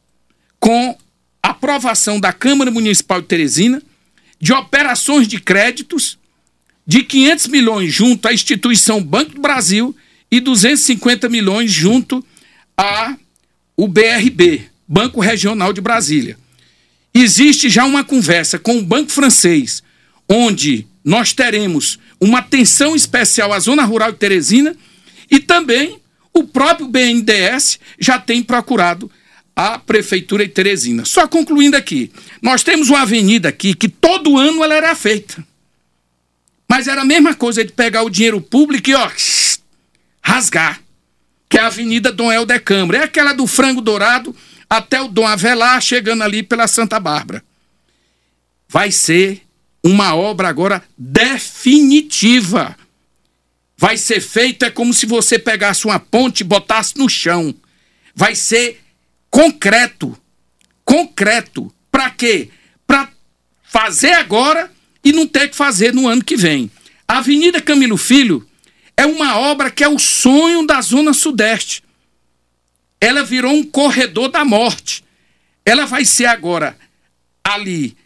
com 0.61 0.97
a 1.43 1.49
aprovação 1.49 2.21
da 2.21 2.33
Câmara 2.33 2.71
Municipal 2.71 3.21
de 3.21 3.27
Teresina, 3.27 3.83
de 4.41 4.53
operações 4.53 5.27
de 5.27 5.41
créditos 5.41 6.19
de 6.87 7.03
500 7.03 7.47
milhões 7.49 7.93
junto 7.93 8.29
à 8.29 8.33
instituição 8.33 9.03
Banco 9.03 9.35
do 9.35 9.41
Brasil 9.41 9.97
e 10.31 10.41
250 10.41 11.29
milhões 11.29 11.73
junto 11.73 12.25
a 12.77 13.17
o 13.77 13.89
BRB, 13.89 14.63
Banco 14.87 15.21
Regional 15.21 15.73
de 15.73 15.81
Brasília. 15.81 16.39
Existe 17.13 17.69
já 17.69 17.85
uma 17.85 18.05
conversa 18.05 18.59
com 18.59 18.79
o 18.79 18.83
Banco 18.83 19.11
Francês, 19.11 19.83
onde 20.29 20.87
nós 21.05 21.33
teremos 21.33 21.99
uma 22.21 22.39
atenção 22.39 22.95
especial 22.95 23.53
à 23.53 23.59
zona 23.59 23.85
rural 23.85 24.13
de 24.13 24.19
Teresina 24.19 24.77
e 25.31 25.39
também 25.41 26.01
o 26.33 26.45
próprio 26.45 26.89
BNDES 26.89 27.79
já 27.99 28.19
tem 28.19 28.43
procurado 28.43 29.11
a 29.57 29.79
Prefeitura 29.79 30.47
de 30.47 30.53
Teresina. 30.53 31.05
Só 31.05 31.27
concluindo 31.27 31.77
aqui, 31.77 32.13
nós 32.43 32.63
temos 32.63 32.91
uma 32.91 33.01
avenida 33.01 33.49
aqui 33.49 33.75
que 33.75 33.89
todo 33.89 34.37
ano 34.37 34.63
ela 34.63 34.75
era 34.75 34.95
feita. 34.95 35.43
Mas 36.69 36.87
era 36.87 37.01
a 37.01 37.05
mesma 37.05 37.35
coisa 37.35 37.65
de 37.65 37.73
pegar 37.73 38.03
o 38.03 38.11
dinheiro 38.11 38.41
público 38.41 38.91
e, 38.91 38.95
ó, 38.95 39.11
rasgar. 40.21 40.81
Que 41.49 41.59
é 41.59 41.63
a 41.63 41.69
Avenida 41.69 42.13
Dom 42.13 42.31
Helder 42.31 42.63
Câmara. 42.63 42.99
É 42.99 43.05
aquela 43.05 43.33
do 43.33 43.47
Frango 43.47 43.81
Dourado 43.81 44.35
até 44.69 45.01
o 45.01 45.09
Dom 45.09 45.27
Avelar, 45.27 45.81
chegando 45.81 46.23
ali 46.23 46.43
pela 46.43 46.67
Santa 46.67 47.01
Bárbara. 47.01 47.43
Vai 48.69 48.91
ser 48.91 49.43
uma 49.83 50.15
obra 50.15 50.49
agora 50.49 50.83
definitiva 50.99 52.77
vai 53.77 53.97
ser 53.97 54.21
feito 54.21 54.65
é 54.65 54.71
como 54.71 54.95
se 54.95 55.05
você 55.07 55.39
pegasse 55.39 55.85
uma 55.85 55.99
ponte 55.99 56.41
e 56.41 56.45
botasse 56.45 56.97
no 56.97 57.09
chão. 57.09 57.55
Vai 58.15 58.35
ser 58.35 58.81
concreto. 59.31 60.19
Concreto. 60.85 61.73
Para 61.91 62.11
quê? 62.11 62.51
Para 62.87 63.09
fazer 63.63 64.13
agora 64.13 64.73
e 65.05 65.13
não 65.13 65.27
ter 65.27 65.49
que 65.49 65.57
fazer 65.57 65.93
no 65.95 66.09
ano 66.09 66.25
que 66.25 66.37
vem. 66.37 66.71
A 67.07 67.19
Avenida 67.19 67.61
Camilo 67.61 67.97
Filho 67.97 68.47
é 68.97 69.07
uma 69.07 69.39
obra 69.39 69.71
que 69.71 69.85
é 69.85 69.89
o 69.89 69.99
sonho 69.99 70.67
da 70.67 70.81
Zona 70.81 71.13
Sudeste. 71.13 71.83
Ela 73.01 73.23
virou 73.23 73.53
um 73.53 73.65
corredor 73.65 74.29
da 74.29 74.45
morte. 74.45 75.05
Ela 75.65 75.87
vai 75.87 76.05
ser 76.05 76.27
agora 76.27 76.77
ali 77.45 77.97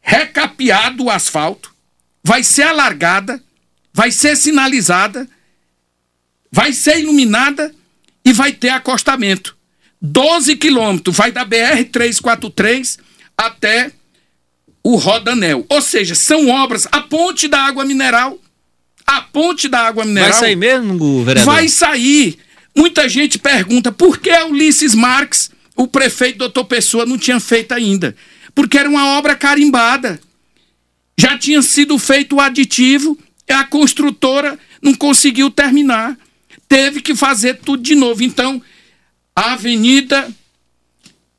recapeado 0.00 1.04
o 1.04 1.10
asfalto, 1.10 1.74
vai 2.22 2.42
ser 2.42 2.62
alargada 2.62 3.42
vai 3.92 4.10
ser 4.10 4.36
sinalizada, 4.36 5.28
vai 6.50 6.72
ser 6.72 7.00
iluminada 7.00 7.74
e 8.24 8.32
vai 8.32 8.52
ter 8.52 8.70
acostamento. 8.70 9.56
12 10.00 10.56
quilômetros, 10.56 11.16
vai 11.16 11.30
da 11.30 11.44
BR-343 11.44 12.98
até 13.36 13.92
o 14.82 14.96
Rodanel. 14.96 15.64
Ou 15.68 15.82
seja, 15.82 16.14
são 16.14 16.48
obras, 16.48 16.86
a 16.90 17.00
ponte 17.00 17.48
da 17.48 17.60
água 17.60 17.84
mineral, 17.84 18.38
a 19.06 19.20
ponte 19.20 19.68
da 19.68 19.80
água 19.80 20.04
mineral... 20.04 20.30
Vai 20.30 20.38
sair 20.38 20.56
mesmo, 20.56 21.24
vereador? 21.24 21.54
Vai 21.54 21.68
sair. 21.68 22.38
Muita 22.74 23.08
gente 23.08 23.38
pergunta 23.38 23.92
por 23.92 24.18
que 24.18 24.30
Ulisses 24.44 24.94
Marques, 24.94 25.50
o 25.76 25.86
prefeito 25.86 26.38
doutor 26.38 26.64
Pessoa, 26.64 27.04
não 27.04 27.18
tinha 27.18 27.40
feito 27.40 27.72
ainda. 27.72 28.14
Porque 28.54 28.78
era 28.78 28.88
uma 28.88 29.18
obra 29.18 29.34
carimbada. 29.34 30.20
Já 31.18 31.36
tinha 31.36 31.60
sido 31.60 31.98
feito 31.98 32.36
o 32.36 32.40
aditivo 32.40 33.18
a 33.52 33.64
construtora 33.64 34.58
não 34.80 34.94
conseguiu 34.94 35.50
terminar. 35.50 36.16
Teve 36.68 37.00
que 37.00 37.14
fazer 37.14 37.58
tudo 37.58 37.82
de 37.82 37.94
novo. 37.94 38.22
Então, 38.22 38.62
a 39.34 39.52
avenida 39.52 40.30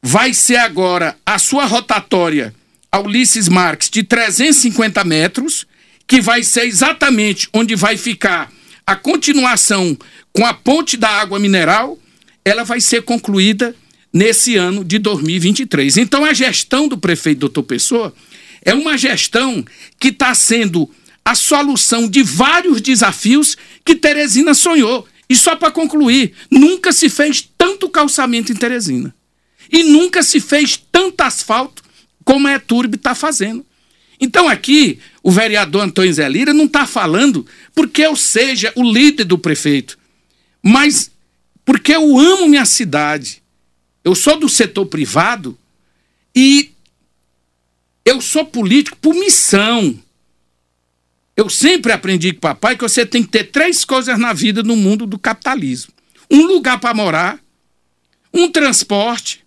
vai 0.01 0.33
ser 0.33 0.57
agora 0.57 1.17
a 1.25 1.37
sua 1.37 1.65
rotatória 1.65 2.53
a 2.91 2.99
Ulisses 2.99 3.47
Marques 3.47 3.89
de 3.89 4.03
350 4.03 5.03
metros, 5.05 5.65
que 6.05 6.19
vai 6.19 6.43
ser 6.43 6.65
exatamente 6.65 7.47
onde 7.53 7.75
vai 7.75 7.95
ficar 7.95 8.51
a 8.85 8.95
continuação 8.95 9.97
com 10.33 10.45
a 10.45 10.53
ponte 10.53 10.97
da 10.97 11.09
água 11.09 11.39
mineral 11.39 11.97
ela 12.43 12.63
vai 12.63 12.81
ser 12.81 13.03
concluída 13.03 13.75
nesse 14.11 14.55
ano 14.55 14.83
de 14.83 14.97
2023. 14.99 15.97
Então, 15.97 16.25
a 16.25 16.33
gestão 16.33 16.87
do 16.87 16.97
prefeito 16.97 17.39
doutor 17.39 17.63
Pessoa 17.63 18.13
é 18.63 18.73
uma 18.73 18.97
gestão 18.97 19.63
que 19.99 20.09
está 20.09 20.33
sendo 20.33 20.89
a 21.23 21.35
solução 21.35 22.07
de 22.07 22.23
vários 22.23 22.81
desafios 22.81 23.55
que 23.85 23.95
Teresina 23.95 24.53
sonhou. 24.53 25.07
E 25.29 25.35
só 25.35 25.55
para 25.55 25.71
concluir, 25.71 26.33
nunca 26.49 26.91
se 26.91 27.09
fez 27.09 27.47
tanto 27.81 27.89
calçamento 27.89 28.51
em 28.51 28.55
Teresina. 28.55 29.13
E 29.71 29.83
nunca 29.83 30.21
se 30.21 30.39
fez 30.39 30.81
tanto 30.91 31.21
asfalto 31.21 31.83
como 32.23 32.47
a 32.47 32.53
Eturbe 32.53 32.95
está 32.95 33.15
fazendo. 33.15 33.65
Então 34.19 34.47
aqui, 34.47 34.99
o 35.23 35.31
vereador 35.31 35.81
Antônio 35.81 36.13
Zé 36.13 36.29
Lira 36.29 36.53
não 36.53 36.65
está 36.65 36.85
falando 36.85 37.45
porque 37.73 38.03
eu 38.03 38.15
seja 38.15 38.71
o 38.75 38.83
líder 38.83 39.23
do 39.23 39.37
prefeito, 39.37 39.97
mas 40.61 41.09
porque 41.65 41.93
eu 41.95 42.19
amo 42.19 42.47
minha 42.47 42.65
cidade. 42.65 43.41
Eu 44.03 44.13
sou 44.13 44.37
do 44.39 44.47
setor 44.47 44.85
privado 44.85 45.57
e 46.35 46.71
eu 48.05 48.21
sou 48.21 48.45
político 48.45 48.97
por 48.97 49.15
missão. 49.15 49.97
Eu 51.35 51.49
sempre 51.49 51.91
aprendi 51.91 52.33
com 52.33 52.41
papai 52.41 52.75
que 52.75 52.83
você 52.83 53.05
tem 53.05 53.23
que 53.23 53.29
ter 53.29 53.45
três 53.45 53.83
coisas 53.83 54.19
na 54.19 54.33
vida 54.33 54.61
no 54.61 54.75
mundo 54.75 55.07
do 55.07 55.17
capitalismo: 55.17 55.93
um 56.29 56.45
lugar 56.45 56.79
para 56.79 56.93
morar, 56.93 57.39
um 58.33 58.49
transporte 58.49 59.43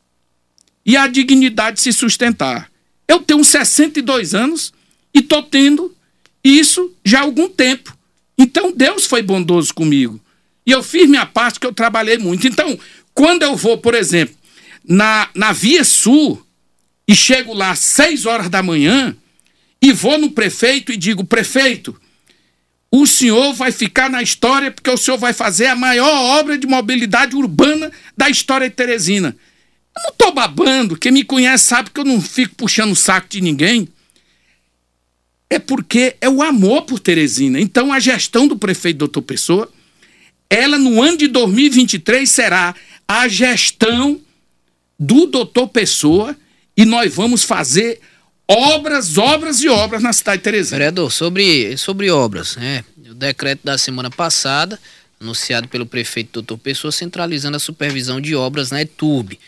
e 0.84 0.96
a 0.96 1.06
dignidade 1.06 1.76
de 1.76 1.82
se 1.82 1.92
sustentar. 1.92 2.70
Eu 3.08 3.20
tenho 3.20 3.42
62 3.42 4.34
anos 4.34 4.72
e 5.12 5.20
estou 5.20 5.42
tendo 5.42 5.94
isso 6.42 6.92
já 7.04 7.20
há 7.20 7.22
algum 7.22 7.48
tempo. 7.48 7.96
Então 8.36 8.72
Deus 8.72 9.06
foi 9.06 9.22
bondoso 9.22 9.72
comigo. 9.72 10.20
E 10.66 10.70
eu 10.70 10.82
fiz 10.82 11.08
minha 11.08 11.26
parte 11.26 11.60
que 11.60 11.66
eu 11.66 11.74
trabalhei 11.74 12.18
muito. 12.18 12.46
Então, 12.46 12.78
quando 13.12 13.42
eu 13.42 13.54
vou, 13.56 13.78
por 13.78 13.94
exemplo, 13.94 14.34
na, 14.86 15.28
na 15.34 15.52
Via 15.52 15.84
Sul 15.84 16.44
e 17.06 17.14
chego 17.14 17.52
lá 17.52 17.70
às 17.70 17.80
6 17.80 18.26
horas 18.26 18.48
da 18.48 18.62
manhã, 18.62 19.16
e 19.80 19.92
vou 19.92 20.16
no 20.18 20.30
prefeito 20.30 20.90
e 20.92 20.96
digo: 20.96 21.24
prefeito, 21.24 21.94
o 22.96 23.08
senhor 23.08 23.52
vai 23.54 23.72
ficar 23.72 24.08
na 24.08 24.22
história 24.22 24.70
porque 24.70 24.88
o 24.88 24.96
senhor 24.96 25.18
vai 25.18 25.32
fazer 25.32 25.66
a 25.66 25.74
maior 25.74 26.38
obra 26.38 26.56
de 26.56 26.64
mobilidade 26.64 27.34
urbana 27.34 27.90
da 28.16 28.30
história 28.30 28.68
de 28.68 28.76
Teresina. 28.76 29.36
Eu 29.96 30.02
não 30.04 30.10
estou 30.10 30.32
babando, 30.32 30.96
quem 30.96 31.10
me 31.10 31.24
conhece 31.24 31.64
sabe 31.64 31.90
que 31.90 31.98
eu 31.98 32.04
não 32.04 32.20
fico 32.20 32.54
puxando 32.54 32.92
o 32.92 32.96
saco 32.96 33.28
de 33.28 33.40
ninguém. 33.40 33.88
É 35.50 35.58
porque 35.58 36.14
é 36.20 36.28
o 36.28 36.40
amor 36.40 36.82
por 36.82 37.00
Teresina. 37.00 37.60
Então 37.60 37.92
a 37.92 37.98
gestão 37.98 38.46
do 38.46 38.56
prefeito 38.56 38.98
doutor 38.98 39.22
Pessoa, 39.22 39.68
ela 40.48 40.78
no 40.78 41.02
ano 41.02 41.16
de 41.16 41.26
2023 41.26 42.30
será 42.30 42.76
a 43.08 43.26
gestão 43.26 44.20
do 44.96 45.26
doutor 45.26 45.66
Pessoa 45.66 46.36
e 46.76 46.84
nós 46.84 47.12
vamos 47.12 47.42
fazer 47.42 48.00
obras, 48.48 49.16
obras 49.18 49.60
e 49.60 49.68
obras 49.68 50.02
na 50.02 50.12
cidade 50.12 50.38
de 50.38 50.44
Teresina. 50.44 50.78
Vereador, 50.78 51.10
sobre, 51.10 51.76
sobre 51.76 52.10
obras, 52.10 52.56
né? 52.56 52.84
O 53.08 53.14
decreto 53.14 53.60
da 53.64 53.78
semana 53.78 54.10
passada, 54.10 54.78
anunciado 55.20 55.68
pelo 55.68 55.86
prefeito 55.86 56.32
doutor 56.32 56.58
Pessoa, 56.58 56.92
centralizando 56.92 57.56
a 57.56 57.60
supervisão 57.60 58.20
de 58.20 58.34
obras 58.34 58.70
na 58.70 58.82
ETURB. 58.82 59.38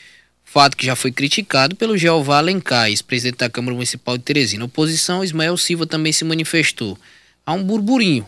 Fato 0.44 0.76
que 0.76 0.86
já 0.86 0.96
foi 0.96 1.12
criticado 1.12 1.76
pelo 1.76 1.98
Jeová 1.98 2.38
Alencar, 2.38 2.88
ex-presidente 2.88 3.38
da 3.38 3.50
Câmara 3.50 3.74
Municipal 3.74 4.16
de 4.16 4.24
Teresina. 4.24 4.64
A 4.64 4.66
oposição, 4.66 5.22
Ismael 5.22 5.56
Silva 5.56 5.86
também 5.86 6.12
se 6.12 6.24
manifestou. 6.24 6.96
Há 7.44 7.52
um 7.52 7.62
burburinho 7.62 8.26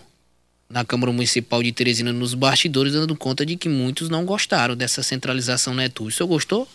na 0.68 0.84
Câmara 0.84 1.10
Municipal 1.10 1.62
de 1.62 1.72
Teresina 1.72 2.12
nos 2.12 2.34
bastidores, 2.34 2.92
dando 2.92 3.16
conta 3.16 3.46
de 3.46 3.56
que 3.56 3.68
muitos 3.68 4.10
não 4.10 4.26
gostaram 4.26 4.76
dessa 4.76 5.02
centralização 5.02 5.72
na 5.72 5.86
ETURB. 5.86 6.12
O 6.12 6.14
senhor 6.14 6.28
gostou? 6.28 6.68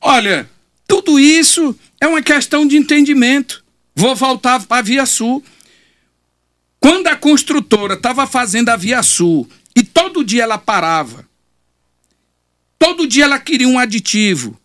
Olha, 0.00 0.48
tudo 0.90 1.20
isso 1.20 1.78
é 2.00 2.08
uma 2.08 2.20
questão 2.20 2.66
de 2.66 2.76
entendimento. 2.76 3.64
Vou 3.94 4.16
voltar 4.16 4.66
para 4.66 4.78
a 4.78 4.82
Via 4.82 5.06
Sul. 5.06 5.40
Quando 6.80 7.06
a 7.06 7.14
construtora 7.14 7.94
estava 7.94 8.26
fazendo 8.26 8.70
a 8.70 8.76
Via 8.76 9.00
Sul 9.00 9.48
e 9.76 9.84
todo 9.84 10.24
dia 10.24 10.42
ela 10.42 10.58
parava, 10.58 11.24
todo 12.76 13.06
dia 13.06 13.22
ela 13.22 13.38
queria 13.38 13.68
um 13.68 13.78
aditivo. 13.78 14.60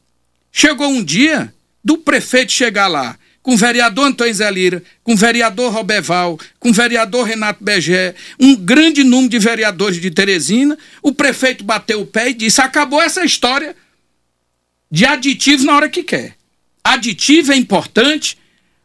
Chegou 0.51 0.87
um 0.87 1.03
dia 1.03 1.53
do 1.83 1.95
prefeito 1.95 2.51
chegar 2.51 2.87
lá, 2.87 3.19
com 3.43 3.53
o 3.53 3.57
vereador 3.57 4.07
Antônio 4.07 4.33
Zé 4.33 4.49
Lira, 4.49 4.81
com 5.03 5.13
o 5.13 5.17
vereador 5.17 5.71
Roberval, 5.71 6.39
com 6.59 6.69
o 6.69 6.73
vereador 6.73 7.27
Renato 7.27 7.63
Begé, 7.63 8.15
um 8.39 8.55
grande 8.55 9.03
número 9.03 9.29
de 9.29 9.37
vereadores 9.37 10.01
de 10.01 10.09
Teresina, 10.09 10.75
o 11.03 11.13
prefeito 11.13 11.63
bateu 11.63 12.01
o 12.01 12.07
pé 12.07 12.31
e 12.31 12.33
disse: 12.33 12.61
acabou 12.61 12.99
essa 12.99 13.23
história 13.23 13.75
de 14.95 15.05
aditivo 15.05 15.65
na 15.65 15.75
hora 15.75 15.89
que 15.89 16.03
quer. 16.03 16.37
Aditivo 16.81 17.51
é 17.51 17.55
importante, 17.57 18.37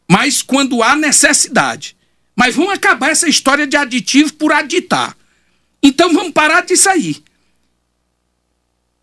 mas 0.08 0.42
quando 0.42 0.82
há 0.82 0.96
necessidade. 0.96 1.96
Mas 2.34 2.56
vamos 2.56 2.72
acabar 2.72 3.10
essa 3.10 3.28
história 3.28 3.64
de 3.64 3.76
aditivo 3.76 4.32
por 4.32 4.52
aditar. 4.52 5.16
Então 5.80 6.12
vamos 6.12 6.32
parar 6.32 6.62
disso 6.62 6.90
aí. 6.90 7.22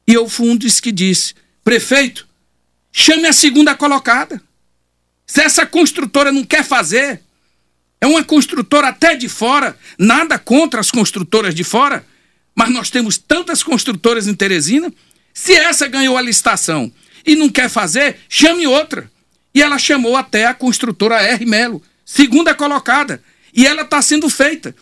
E 0.06 0.14
eu 0.14 0.28
fui 0.28 0.50
um 0.50 0.58
dos 0.58 0.82
que 0.82 0.92
disse: 0.92 1.34
prefeito, 1.64 2.28
chame 2.92 3.26
a 3.26 3.32
segunda 3.32 3.74
colocada. 3.74 4.42
Se 5.26 5.40
essa 5.40 5.66
construtora 5.66 6.30
não 6.30 6.44
quer 6.44 6.66
fazer, 6.66 7.22
é 8.02 8.06
uma 8.06 8.22
construtora 8.22 8.90
até 8.90 9.16
de 9.16 9.30
fora, 9.30 9.80
nada 9.98 10.38
contra 10.38 10.82
as 10.82 10.92
construtoras 10.92 11.56
de 11.56 11.64
fora, 11.64 12.06
mas 12.54 12.70
nós 12.70 12.90
temos 12.90 13.18
tantas 13.18 13.64
construtoras 13.64 14.28
em 14.28 14.36
Teresina 14.36 14.92
se 15.38 15.54
essa 15.54 15.88
ganhou 15.88 16.18
a 16.18 16.22
licitação 16.22 16.92
e 17.24 17.36
não 17.36 17.48
quer 17.48 17.70
fazer, 17.70 18.18
chame 18.28 18.66
outra. 18.66 19.08
E 19.54 19.62
ela 19.62 19.78
chamou 19.78 20.18
até 20.18 20.48
a 20.48 20.54
construtora 20.54 21.22
R. 21.22 21.46
Melo, 21.46 21.80
segunda 22.04 22.56
colocada. 22.56 23.22
E 23.54 23.68
ela 23.68 23.84
está 23.84 24.02
sendo 24.02 24.32
feita. 24.32 24.76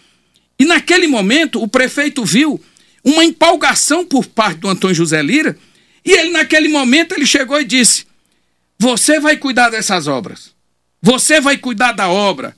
E 0.58 0.63
naquele 0.63 1.08
momento, 1.08 1.62
o 1.62 1.68
prefeito 1.68 2.24
viu 2.24 2.58
uma 3.04 3.26
empolgação 3.26 4.06
por 4.06 4.26
parte 4.28 4.60
do 4.60 4.70
Antônio 4.70 4.96
José 4.96 5.22
Lira. 5.22 5.58
E 6.06 6.13
ele, 6.13 6.30
naquele 6.30 6.70
momento, 6.70 7.12
ele 7.13 7.26
chegou 7.26 7.60
e 7.60 7.65
disse: 7.65 8.06
Você 8.80 9.20
vai 9.20 9.36
cuidar 9.36 9.70
dessas 9.70 10.08
obras. 10.08 10.56
Você 11.02 11.41
vai 11.41 11.58
cuidar 11.58 11.91
da 11.91 12.08
obra. 12.08 12.56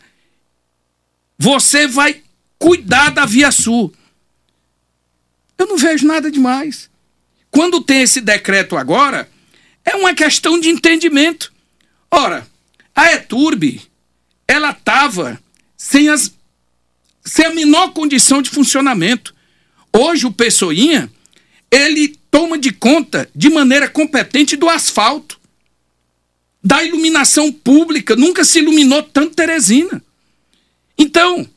Você 1.36 1.88
vai 1.88 2.22
cuidar 2.60 3.10
da 3.10 3.26
Via 3.26 3.50
Sul. 3.50 3.92
Eu 5.58 5.66
não 5.66 5.78
vejo 5.78 6.06
nada 6.06 6.30
demais. 6.30 6.92
Quando 7.58 7.82
tem 7.82 8.04
esse 8.04 8.22
decreto 8.22 8.78
agora, 8.78 9.28
é 9.84 9.96
uma 9.96 10.13
questão 10.13 10.60
de 10.60 10.70
entendimento. 10.70 11.52
Ora, 12.12 12.48
a 12.96 13.12
ETURB, 13.13 13.82
ela 14.48 14.70
estava 14.70 15.41
sem, 15.76 16.08
as, 16.08 16.32
sem 17.26 17.48
a 17.48 17.56
menor 17.56 17.93
condição 17.93 18.43
de 18.43 18.52
funcionamento. 18.52 19.34
Hoje 19.91 20.28
o 20.28 20.32
Pessoinha, 20.32 21.12
ele 21.72 22.15
toma 22.30 22.60
de 22.60 22.72
conta 22.72 23.28
de 23.36 23.50
maneira 23.50 23.89
competente 23.89 24.56
do 24.56 24.70
asfalto, 24.70 25.39
da 26.63 26.84
iluminação 26.84 27.52
pública, 27.52 28.15
nunca 28.15 28.46
se 28.46 28.60
iluminou 28.60 29.02
tanto 29.02 29.34
Teresina. 29.34 30.04
Então, 30.96 31.50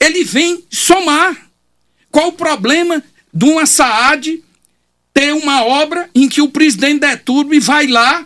ele 0.00 0.24
vem 0.24 0.64
somar. 0.68 1.48
Qual 2.10 2.26
o 2.26 2.32
problema 2.32 3.00
de 3.32 3.44
uma 3.44 3.66
SAAD 3.66 4.42
ter 5.18 5.34
uma 5.34 5.64
obra 5.64 6.08
em 6.14 6.28
que 6.28 6.40
o 6.40 6.48
presidente 6.48 7.00
da 7.00 7.12
ETURB 7.12 7.58
vai 7.58 7.88
lá 7.88 8.24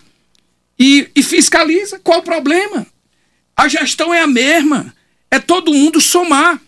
e, 0.79 1.09
e 1.17 1.23
fiscaliza. 1.23 1.99
Qual 1.99 2.19
o 2.19 2.23
problema? 2.23 2.87
A 3.57 3.67
gestão 3.67 4.13
é 4.13 4.21
a 4.21 4.27
mesma. 4.27 4.95
É 5.31 5.39
todo 5.39 5.73
mundo 5.73 6.03
somar. 6.03 6.61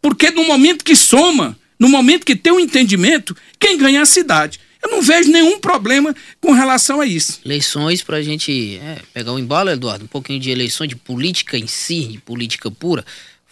Porque 0.00 0.30
no 0.30 0.44
momento 0.44 0.84
que 0.84 0.94
soma, 0.94 1.58
no 1.76 1.88
momento 1.88 2.24
que 2.24 2.36
tem 2.36 2.52
um 2.52 2.60
entendimento, 2.60 3.36
quem 3.58 3.76
ganha 3.76 3.98
é 3.98 4.02
a 4.02 4.06
cidade. 4.06 4.60
Eu 4.80 4.92
não 4.92 5.02
vejo 5.02 5.32
nenhum 5.32 5.58
problema 5.58 6.14
com 6.40 6.52
relação 6.52 7.00
a 7.00 7.06
isso. 7.06 7.40
Eleições, 7.44 8.00
para 8.00 8.18
a 8.18 8.22
gente 8.22 8.78
é, 8.80 9.00
pegar 9.12 9.32
o 9.32 9.40
embalo, 9.40 9.70
Eduardo, 9.70 10.04
um 10.04 10.08
pouquinho 10.08 10.38
de 10.38 10.50
eleições, 10.50 10.88
de 10.88 10.94
política 10.94 11.58
em 11.58 11.66
si, 11.66 12.04
de 12.04 12.18
política 12.18 12.70
pura. 12.70 13.04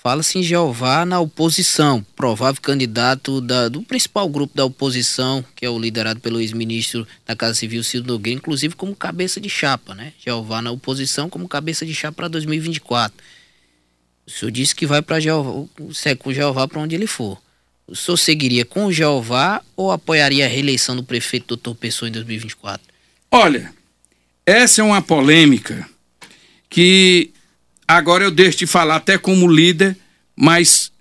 Fala-se 0.03 0.37
em 0.37 0.43
Jeová 0.43 1.07
na 1.07 1.21
oposição, 1.21 2.05
provável 2.17 2.61
candidato 2.61 3.41
da, 3.41 3.69
do 3.69 3.83
principal 3.83 4.29
grupo 4.29 4.53
da 4.53 4.65
oposição, 4.65 5.45
que 5.55 5.65
é 5.65 5.71
o 5.71 5.79
liderado 5.79 6.19
pelo 6.19 6.41
ex-ministro 6.41 7.07
da 7.25 7.37
Casa 7.37 7.55
Civil, 7.55 7.85
Ciro 7.85 8.05
Nogueira, 8.05 8.37
inclusive 8.37 8.75
como 8.75 8.97
cabeça 8.97 9.41
de 9.41 9.49
chapa, 9.49 9.95
né? 9.95 10.13
Jeová 10.19 10.61
na 10.61 10.73
oposição 10.73 11.31
como 11.31 11.49
cabeça 11.49 11.87
de 11.87 11.95
chapa 11.95 12.17
para 12.17 12.27
2024. 12.27 13.17
O 14.27 14.31
senhor 14.33 14.51
disse 14.51 14.75
que 14.75 14.87
vai 14.87 15.01
para 15.01 15.21
Jeová, 15.21 15.69
com 16.19 16.33
Jeová 16.33 16.67
para 16.67 16.81
onde 16.81 16.97
ele 16.97 17.07
for. 17.07 17.41
O 17.87 17.95
senhor 17.95 18.17
seguiria 18.17 18.65
com 18.65 18.91
Jeová 18.91 19.63
ou 19.77 19.93
apoiaria 19.93 20.47
a 20.47 20.49
reeleição 20.49 20.97
do 20.97 21.05
prefeito 21.05 21.47
doutor 21.47 21.77
Pessoa 21.77 22.09
em 22.09 22.13
2024? 22.13 22.85
Olha, 23.31 23.73
essa 24.45 24.81
é 24.81 24.85
uma 24.85 25.01
polêmica 25.01 25.89
que 26.69 27.32
agora 27.87 28.25
eu 28.25 28.31
deixo 28.31 28.59
de 28.59 28.67
falar 28.67 28.97
até 28.97 29.19
como 29.19 29.51
líder, 29.51 29.97
mas 30.37 30.93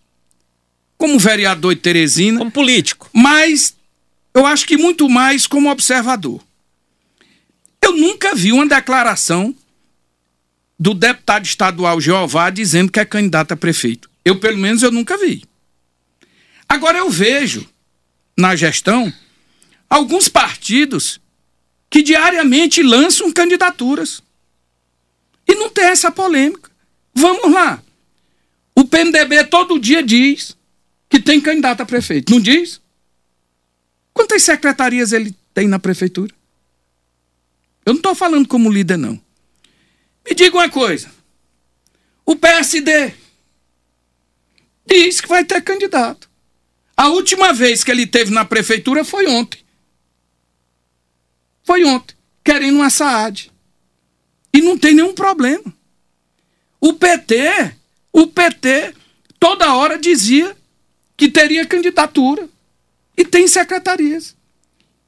como 0.98 1.18
vereador 1.18 1.74
de 1.74 1.82
Teresina. 1.82 2.40
Como 2.40 2.52
político. 2.52 3.10
Mas 3.12 3.76
eu 4.34 4.46
acho 4.46 4.66
que 4.66 4.78
muito 4.78 5.10
mais 5.10 5.48
como 5.48 5.70
observador. 5.70 6.42
Eu 7.82 7.94
nunca 7.94 8.36
vi 8.36 8.52
uma 8.52 8.68
declaração 8.68 9.56
do 10.80 10.94
deputado 10.94 11.46
estadual 11.46 12.00
Jeová 12.00 12.50
dizendo 12.50 12.92
que 12.92 13.00
é 13.00 13.06
candidato 13.06 13.52
a 13.52 13.58
prefeito. 13.58 14.10
Eu, 14.24 14.40
pelo 14.40 14.58
menos, 14.58 14.84
eu 14.84 14.92
nunca 14.92 15.18
vi. 15.18 15.44
Agora 16.68 16.98
eu 16.98 17.10
vejo 17.10 17.68
na 18.38 18.56
gestão 18.56 19.12
alguns 19.90 20.30
partidos 20.30 21.20
que 21.90 22.02
diariamente 22.02 22.82
lançam 22.82 23.32
candidaturas. 23.32 24.24
E 25.48 25.54
não 25.54 25.70
tem 25.70 25.86
essa 25.86 26.10
polêmica. 26.10 26.71
Vamos 27.14 27.52
lá. 27.52 27.82
O 28.76 28.86
PMDB 28.86 29.44
todo 29.46 29.80
dia 29.80 30.02
diz 30.02 30.58
que 31.10 31.20
tem 31.20 31.42
candidato 31.42 31.82
a 31.82 31.86
prefeito. 31.86 32.32
Não 32.32 32.40
diz? 32.40 32.82
Quantas 34.14 34.44
secretarias 34.44 35.12
ele 35.12 35.36
tem 35.54 35.68
na 35.68 35.80
prefeitura? 35.80 36.34
Eu 37.86 37.94
não 37.94 38.00
estou 38.00 38.16
falando 38.16 38.48
como 38.48 38.72
líder, 38.72 38.98
não. 38.98 39.22
Me 40.26 40.36
diga 40.36 40.56
uma 40.58 40.70
coisa. 40.70 41.12
O 42.26 42.36
PSD 42.36 43.14
diz 44.86 45.20
que 45.20 45.28
vai 45.28 45.44
ter 45.44 45.62
candidato. 45.62 46.30
A 46.96 47.08
última 47.08 47.52
vez 47.52 47.84
que 47.84 47.92
ele 47.92 48.06
teve 48.06 48.32
na 48.32 48.46
prefeitura 48.46 49.04
foi 49.04 49.28
ontem. 49.28 49.60
Foi 51.64 51.84
ontem, 51.84 52.16
querendo 52.44 52.76
uma 52.76 52.90
SAAD. 52.90 53.52
E 54.54 54.62
não 54.62 54.78
tem 54.78 54.94
nenhum 54.94 55.14
problema. 55.14 55.74
O 56.82 56.94
PT, 56.94 57.76
o 58.12 58.26
PT, 58.26 58.96
toda 59.40 59.76
hora 59.76 60.00
dizia 60.00 60.58
que 61.16 61.30
teria 61.30 61.66
candidatura. 61.66 62.50
E 63.16 63.24
tem 63.24 63.48
secretarias. 63.48 64.36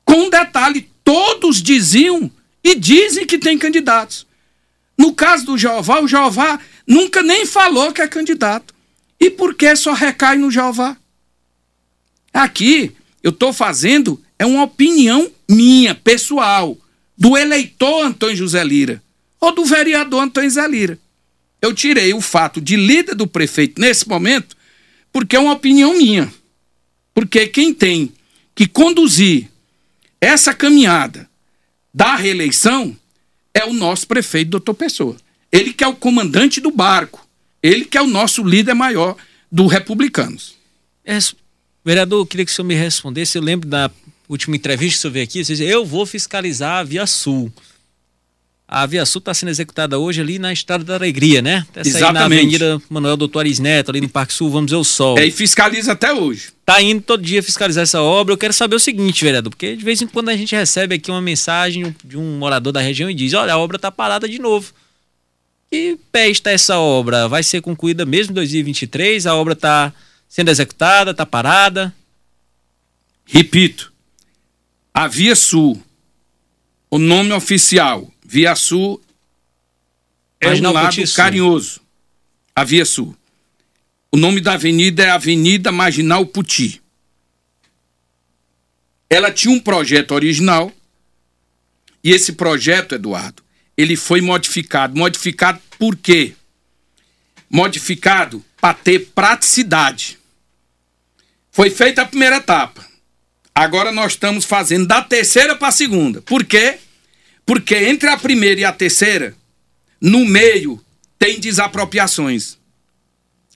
Com 0.06 0.26
um 0.26 0.30
detalhe, 0.30 0.88
todos 1.04 1.62
diziam 1.62 2.30
e 2.64 2.76
dizem 2.76 3.26
que 3.26 3.40
tem 3.40 3.58
candidatos. 3.58 4.28
No 4.96 5.14
caso 5.14 5.48
do 5.48 5.58
Jeová, 5.58 6.00
o 6.00 6.08
Jeová 6.08 6.60
nunca 6.86 7.24
nem 7.24 7.46
falou 7.46 7.92
que 7.92 8.02
é 8.02 8.08
candidato. 8.08 8.74
E 9.20 9.32
por 9.32 9.56
que 9.56 9.76
só 9.76 9.94
recai 9.94 10.38
no 10.38 10.52
Jeová? 10.52 10.96
Aqui, 12.32 12.96
eu 13.24 13.32
estou 13.32 13.52
fazendo 13.52 14.22
é 14.38 14.46
uma 14.46 14.64
opinião 14.64 15.32
minha, 15.50 15.96
pessoal, 15.96 16.78
do 17.18 17.38
eleitor 17.38 18.06
Antônio 18.06 18.36
José 18.36 18.64
Lira, 18.64 19.02
ou 19.40 19.54
do 19.54 19.64
vereador 19.64 20.22
Antônio 20.22 20.50
José 20.50 20.68
Lira. 20.68 21.00
Eu 21.64 21.74
tirei 21.74 22.14
o 22.14 22.20
fato 22.20 22.60
de 22.60 22.76
líder 22.76 23.16
do 23.16 23.26
prefeito 23.26 23.80
nesse 23.80 24.06
momento, 24.06 24.54
porque 25.14 25.34
é 25.34 25.40
uma 25.40 25.54
opinião 25.54 25.98
minha. 25.98 26.30
Porque 27.14 27.48
quem 27.48 27.74
tem 27.74 28.12
que 28.54 28.68
conduzir 28.68 29.48
essa 30.20 30.54
caminhada 30.54 31.26
da 31.94 32.18
reeleição 32.18 32.94
é 33.54 33.64
o 33.64 33.72
nosso 33.72 34.06
prefeito, 34.06 34.50
doutor 34.50 34.74
Pessoa. 34.74 35.16
Ele 35.50 35.72
que 35.72 35.86
é 35.86 35.88
o 35.88 35.96
comandante 35.96 36.60
do 36.60 36.70
barco. 36.70 37.26
Ele 37.62 37.86
que 37.86 37.98
é 37.98 38.02
o 38.02 38.08
nosso 38.08 38.44
líder 38.44 38.74
maior 38.74 39.16
do 39.50 39.66
Republicanos. 39.66 40.56
É, 41.06 41.18
vereador, 41.86 42.20
eu 42.20 42.26
queria 42.26 42.46
que 42.46 42.52
o 42.52 42.56
senhor 42.56 42.68
me 42.68 42.76
respondesse. 42.76 43.38
Eu 43.38 43.42
lembro 43.42 43.70
da 43.70 43.90
última 44.28 44.58
entrevista 44.58 44.96
que 44.96 44.98
o 44.98 45.02
senhor 45.04 45.14
veio 45.14 45.24
aqui, 45.24 45.64
eu 45.64 45.86
vou 45.86 46.06
fiscalizar 46.06 46.80
a 46.80 46.84
Via 46.84 47.08
Sul. 47.08 47.54
A 48.68 48.86
Via 48.86 49.06
Sul 49.06 49.20
está 49.20 49.34
sendo 49.34 49.50
executada 49.50 50.00
hoje 50.00 50.22
ali 50.22 50.40
na 50.40 50.52
Estrada 50.52 50.84
da 50.84 50.96
Alegria, 50.96 51.42
né? 51.42 51.66
Essa 51.76 51.90
Exatamente. 51.90 52.14
na 52.14 52.26
Avenida 52.26 52.82
Manuel 52.90 53.18
Doutor 53.18 53.40
Aris 53.40 53.60
Neto, 53.60 53.92
ali 53.92 54.02
no 54.02 54.10
Parque 54.10 54.34
Sul, 54.34 54.50
vamos 54.50 54.72
ver 54.72 54.78
o 54.78 54.84
sol. 54.84 55.20
É, 55.20 55.26
e 55.26 55.32
fiscaliza 55.32 55.92
até 55.92 56.14
hoje. 56.14 56.50
Tá 56.66 56.82
indo 56.82 57.02
todo 57.02 57.22
dia 57.22 57.44
fiscalizar 57.44 57.84
essa 57.84 58.02
obra. 58.02 58.34
Eu 58.34 58.38
quero 58.38 58.54
saber 58.54 58.76
o 58.76 58.80
seguinte, 58.80 59.24
vereador, 59.24 59.52
porque 59.52 59.76
de 59.76 59.84
vez 59.84 60.02
em 60.02 60.08
quando 60.08 60.30
a 60.30 60.38
gente 60.38 60.56
recebe 60.56 60.96
aqui 60.96 61.12
uma 61.12 61.22
mensagem 61.22 61.94
de 62.04 62.18
um 62.18 62.38
morador 62.38 62.72
da 62.72 62.82
região 62.82 63.10
e 63.10 63.14
diz: 63.14 63.34
olha, 63.34 63.54
a 63.54 63.58
obra 63.58 63.76
está 63.76 63.92
parada 63.92 64.28
de 64.28 64.40
novo. 64.40 64.74
Que 65.70 66.00
pé 66.12 66.30
está 66.30 66.52
essa 66.52 66.78
obra? 66.78 67.28
Vai 67.28 67.44
ser 67.44 67.62
concluída 67.62 68.06
mesmo 68.06 68.32
em 68.32 68.36
2023? 68.36 69.26
A 69.26 69.36
obra 69.36 69.54
está 69.54 69.92
sendo 70.30 70.50
executada, 70.50 71.12
está 71.12 71.26
parada? 71.26 71.94
Repito, 73.26 73.92
a 74.94 75.08
Via 75.08 75.36
Sul, 75.36 75.82
o 76.90 77.00
nome 77.00 77.34
oficial, 77.34 78.13
Via 78.26 78.56
Sul 78.56 79.02
é 80.40 80.50
um 80.54 80.72
lado 80.72 81.14
carinhoso. 81.16 81.82
A 82.56 82.64
Via 82.64 82.86
Sul. 82.86 83.16
O 84.12 84.18
nome 84.18 84.40
da 84.40 84.54
avenida 84.54 85.04
é 85.04 85.10
Avenida 85.10 85.72
Marginal 85.72 86.26
Puti. 86.26 86.82
Ela 89.10 89.32
tinha 89.32 89.54
um 89.54 89.60
projeto 89.60 90.12
original 90.12 90.72
e 92.04 92.12
esse 92.12 92.34
projeto, 92.34 92.96
Eduardo, 92.96 93.42
ele 93.78 93.96
foi 93.96 94.22
modificado. 94.22 94.98
Modificado 94.98 95.60
por 95.80 95.96
quê? 95.96 96.34
Modificado 97.50 98.44
para 98.60 98.74
ter 98.74 99.12
praticidade. 99.16 100.20
Foi 101.52 101.70
feita 101.70 102.02
a 102.02 102.06
primeira 102.06 102.38
etapa. 102.38 102.86
Agora 103.54 103.92
nós 103.92 104.14
estamos 104.14 104.46
fazendo 104.46 104.88
da 104.88 105.02
terceira 105.02 105.56
para 105.56 105.68
a 105.68 105.72
segunda. 105.72 106.22
Por 106.22 106.44
quê? 106.44 106.80
Porque 107.46 107.76
entre 107.76 108.10
a 108.10 108.18
primeira 108.18 108.62
e 108.62 108.66
a 108.66 108.72
terceira, 108.72 109.36
no 110.00 110.26
meio, 110.26 110.84
tem 111.20 111.40
desapropriações. 111.40 112.58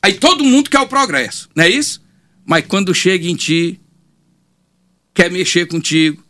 Aí 0.02 0.14
todo 0.14 0.44
mundo 0.44 0.70
quer 0.70 0.80
o 0.80 0.88
progresso, 0.88 1.50
não 1.56 1.64
é 1.64 1.70
isso? 1.70 2.02
Mas 2.46 2.66
quando 2.66 2.94
chega 2.94 3.28
em 3.28 3.36
ti, 3.36 3.80
quer 5.14 5.32
mexer 5.32 5.68
contigo, 5.68 6.24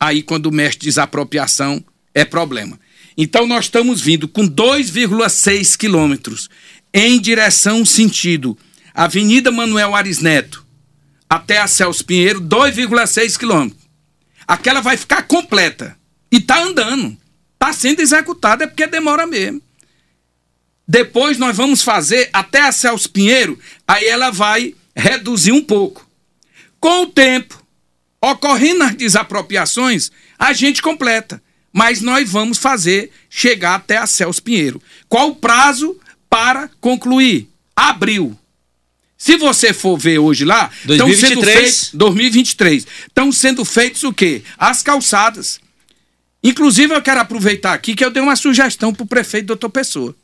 aí 0.00 0.22
quando 0.22 0.50
mexe 0.50 0.78
desapropriação, 0.78 1.84
é 2.14 2.24
problema. 2.24 2.78
Então 3.16 3.46
nós 3.46 3.64
estamos 3.66 4.00
vindo 4.00 4.28
com 4.28 4.48
2,6 4.48 5.76
quilômetros 5.76 6.48
em 6.94 7.20
direção 7.20 7.84
sentido 7.84 8.56
Avenida 8.94 9.50
Manuel 9.50 9.94
Aris 9.94 10.20
Neto 10.20 10.66
até 11.28 11.58
a 11.58 11.66
Celso 11.66 12.04
Pinheiro, 12.04 12.40
2,6 12.40 13.36
quilômetros. 13.36 13.82
Aquela 14.46 14.80
vai 14.80 14.96
ficar 14.96 15.22
completa. 15.22 15.97
E 16.30 16.40
tá 16.40 16.62
andando. 16.62 17.16
Tá 17.58 17.72
sendo 17.72 18.00
executada, 18.00 18.64
é 18.64 18.66
porque 18.66 18.86
demora 18.86 19.26
mesmo. 19.26 19.60
Depois 20.86 21.36
nós 21.36 21.56
vamos 21.56 21.82
fazer 21.82 22.30
até 22.32 22.62
a 22.62 22.72
Celso 22.72 23.10
Pinheiro, 23.10 23.58
aí 23.86 24.06
ela 24.06 24.30
vai 24.30 24.74
reduzir 24.96 25.52
um 25.52 25.62
pouco. 25.62 26.08
Com 26.80 27.02
o 27.02 27.06
tempo, 27.06 27.62
ocorrendo 28.20 28.84
as 28.84 28.94
desapropriações, 28.94 30.10
a 30.38 30.52
gente 30.52 30.80
completa. 30.80 31.42
Mas 31.72 32.00
nós 32.00 32.30
vamos 32.30 32.56
fazer 32.58 33.10
chegar 33.28 33.74
até 33.74 33.98
a 33.98 34.06
Celso 34.06 34.42
Pinheiro. 34.42 34.80
Qual 35.08 35.30
o 35.30 35.36
prazo 35.36 35.98
para 36.30 36.70
concluir? 36.80 37.48
Abril. 37.76 38.38
Se 39.16 39.36
você 39.36 39.74
for 39.74 39.98
ver 39.98 40.18
hoje 40.18 40.44
lá, 40.44 40.70
2023. 40.84 41.90
2023. 41.92 42.86
Estão 43.08 43.30
sendo 43.32 43.64
feitos 43.64 44.04
o 44.04 44.12
quê? 44.12 44.42
As 44.56 44.82
calçadas. 44.82 45.60
Inclusive, 46.42 46.94
eu 46.94 47.02
quero 47.02 47.20
aproveitar 47.20 47.72
aqui 47.72 47.94
que 47.94 48.04
eu 48.04 48.10
dei 48.10 48.22
uma 48.22 48.36
sugestão 48.36 48.92
para 48.92 49.02
o 49.02 49.06
prefeito 49.06 49.46
doutor 49.46 49.70
Pessoa. 49.70 50.14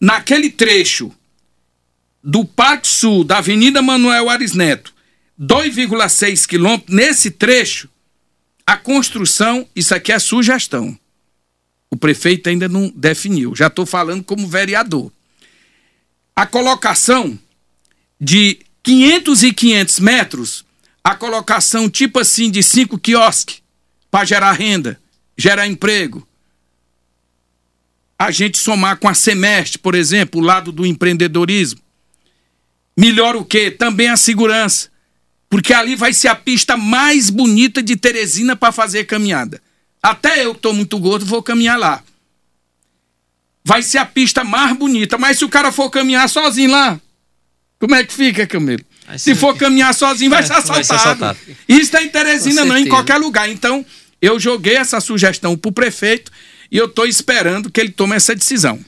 Naquele 0.00 0.50
trecho 0.50 1.12
do 2.22 2.44
Parque 2.44 2.88
Sul, 2.88 3.24
da 3.24 3.38
Avenida 3.38 3.80
Manuel 3.80 4.28
Ares 4.28 4.54
Neto, 4.54 4.92
2,6 5.40 6.46
quilômetros, 6.46 6.94
nesse 6.94 7.30
trecho, 7.30 7.88
a 8.66 8.76
construção, 8.76 9.66
isso 9.74 9.94
aqui 9.94 10.12
é 10.12 10.18
sugestão. 10.18 10.98
O 11.90 11.96
prefeito 11.96 12.48
ainda 12.48 12.68
não 12.68 12.92
definiu, 12.94 13.54
já 13.54 13.68
estou 13.68 13.86
falando 13.86 14.22
como 14.22 14.46
vereador. 14.46 15.10
A 16.34 16.44
colocação 16.44 17.38
de 18.20 18.58
500 18.82 19.42
e 19.42 19.52
500 19.52 20.00
metros, 20.00 20.64
a 21.02 21.14
colocação 21.14 21.88
tipo 21.88 22.18
assim 22.18 22.50
de 22.50 22.62
cinco 22.62 22.98
quiosques 22.98 23.62
para 24.10 24.24
gerar 24.24 24.52
renda, 24.52 25.00
gerar 25.36 25.66
emprego. 25.66 26.26
A 28.18 28.30
gente 28.30 28.58
somar 28.58 28.98
com 28.98 29.08
a 29.08 29.14
semestre, 29.14 29.78
por 29.78 29.94
exemplo, 29.94 30.40
o 30.40 30.44
lado 30.44 30.72
do 30.72 30.84
empreendedorismo. 30.84 31.80
Melhora 32.96 33.38
o 33.38 33.44
quê? 33.44 33.70
Também 33.70 34.08
a 34.08 34.16
segurança. 34.16 34.90
Porque 35.48 35.72
ali 35.72 35.94
vai 35.94 36.12
ser 36.12 36.28
a 36.28 36.34
pista 36.34 36.76
mais 36.76 37.30
bonita 37.30 37.82
de 37.82 37.96
Teresina 37.96 38.56
para 38.56 38.72
fazer 38.72 39.04
caminhada. 39.04 39.62
Até 40.02 40.44
eu 40.44 40.52
que 40.52 40.58
estou 40.58 40.74
muito 40.74 40.98
gordo 40.98 41.24
vou 41.24 41.42
caminhar 41.42 41.78
lá. 41.78 42.02
Vai 43.64 43.82
ser 43.82 43.98
a 43.98 44.06
pista 44.06 44.44
mais 44.44 44.76
bonita, 44.76 45.16
mas 45.16 45.38
se 45.38 45.44
o 45.44 45.48
cara 45.48 45.70
for 45.70 45.90
caminhar 45.90 46.28
sozinho 46.28 46.70
lá, 46.70 47.00
como 47.78 47.94
é 47.94 48.02
que 48.02 48.12
fica, 48.12 48.46
Camilo? 48.46 48.84
Se 49.16 49.34
for 49.34 49.56
caminhar 49.56 49.94
sozinho, 49.94 50.30
vai, 50.30 50.40
é, 50.40 50.42
ser 50.42 50.52
assaltado. 50.54 50.74
vai 50.74 50.84
ser 50.84 50.94
assaltado. 50.94 51.38
Isso 51.68 51.80
está 51.82 52.02
em 52.02 52.08
Teresina, 52.08 52.64
não, 52.64 52.76
em 52.76 52.88
qualquer 52.88 53.16
lugar. 53.16 53.48
Então, 53.48 53.84
eu 54.20 54.38
joguei 54.38 54.76
essa 54.76 55.00
sugestão 55.00 55.56
para 55.56 55.68
o 55.68 55.72
prefeito 55.72 56.30
e 56.70 56.76
eu 56.76 56.86
estou 56.86 57.06
esperando 57.06 57.70
que 57.70 57.80
ele 57.80 57.90
tome 57.90 58.16
essa 58.16 58.34
decisão. 58.34 58.78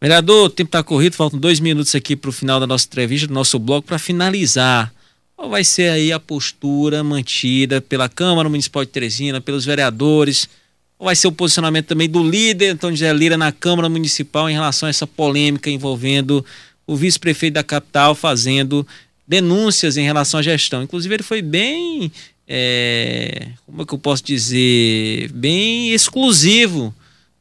Vereador, 0.00 0.46
o 0.46 0.50
tempo 0.50 0.68
está 0.68 0.82
corrido, 0.82 1.14
faltam 1.14 1.38
dois 1.38 1.60
minutos 1.60 1.94
aqui 1.94 2.16
para 2.16 2.30
o 2.30 2.32
final 2.32 2.58
da 2.58 2.66
nossa 2.66 2.86
entrevista, 2.86 3.26
do 3.26 3.34
nosso 3.34 3.58
bloco, 3.58 3.86
para 3.86 3.98
finalizar 3.98 4.92
qual 5.38 5.50
vai 5.50 5.62
ser 5.62 5.90
aí 5.90 6.10
a 6.10 6.18
postura 6.18 7.04
mantida 7.04 7.80
pela 7.80 8.08
Câmara 8.08 8.48
Municipal 8.48 8.84
de 8.84 8.90
Teresina, 8.90 9.40
pelos 9.40 9.64
vereadores? 9.64 10.48
Qual 10.96 11.06
vai 11.06 11.14
ser 11.14 11.28
o 11.28 11.32
posicionamento 11.32 11.86
também 11.86 12.08
do 12.08 12.28
líder 12.28 12.70
Antônio 12.70 12.96
José 12.96 13.12
Lira 13.12 13.36
na 13.36 13.52
Câmara 13.52 13.88
Municipal 13.88 14.50
em 14.50 14.54
relação 14.54 14.88
a 14.88 14.90
essa 14.90 15.06
polêmica 15.06 15.70
envolvendo 15.70 16.44
o 16.84 16.96
vice-prefeito 16.96 17.54
da 17.54 17.62
capital 17.62 18.16
fazendo 18.16 18.84
denúncias 19.28 19.98
em 19.98 20.04
relação 20.04 20.40
à 20.40 20.42
gestão. 20.42 20.82
Inclusive, 20.82 21.16
ele 21.16 21.22
foi 21.22 21.42
bem, 21.42 22.10
é, 22.48 23.48
como 23.66 23.82
é 23.82 23.84
que 23.84 23.92
eu 23.92 23.98
posso 23.98 24.24
dizer, 24.24 25.30
bem 25.32 25.92
exclusivo 25.92 26.94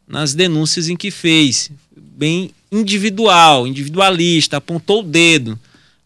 nas 0.05 0.33
denúncias 0.33 0.89
em 0.89 0.97
que 0.97 1.09
fez, 1.09 1.71
bem 1.95 2.51
individual, 2.69 3.65
individualista, 3.65 4.57
apontou 4.57 4.99
o 4.99 5.03
dedo. 5.03 5.57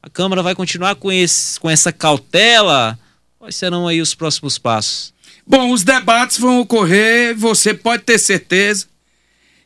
A 0.03 0.09
Câmara 0.09 0.43
vai 0.43 0.53
continuar 0.53 0.95
com, 0.95 1.11
esse, 1.11 1.59
com 1.59 1.69
essa 1.69 1.91
cautela? 1.91 2.97
Quais 3.39 3.55
serão 3.55 3.87
aí 3.87 4.01
os 4.01 4.13
próximos 4.13 4.59
passos? 4.59 5.11
Bom, 5.45 5.71
os 5.71 5.83
debates 5.83 6.37
vão 6.37 6.59
ocorrer, 6.59 7.35
você 7.35 7.73
pode 7.73 8.03
ter 8.03 8.19
certeza 8.19 8.87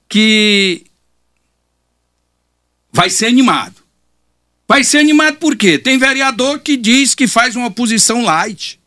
que 0.07 0.85
vai 2.91 3.09
ser 3.09 3.25
animado. 3.25 3.84
Vai 4.67 4.83
ser 4.83 4.97
animado 4.97 5.37
por 5.37 5.55
quê? 5.55 5.77
Tem 5.77 5.97
vereador 5.97 6.59
que 6.59 6.75
diz 6.75 7.13
que 7.13 7.27
faz 7.27 7.55
uma 7.55 7.67
oposição 7.67 8.23
light. 8.23 8.79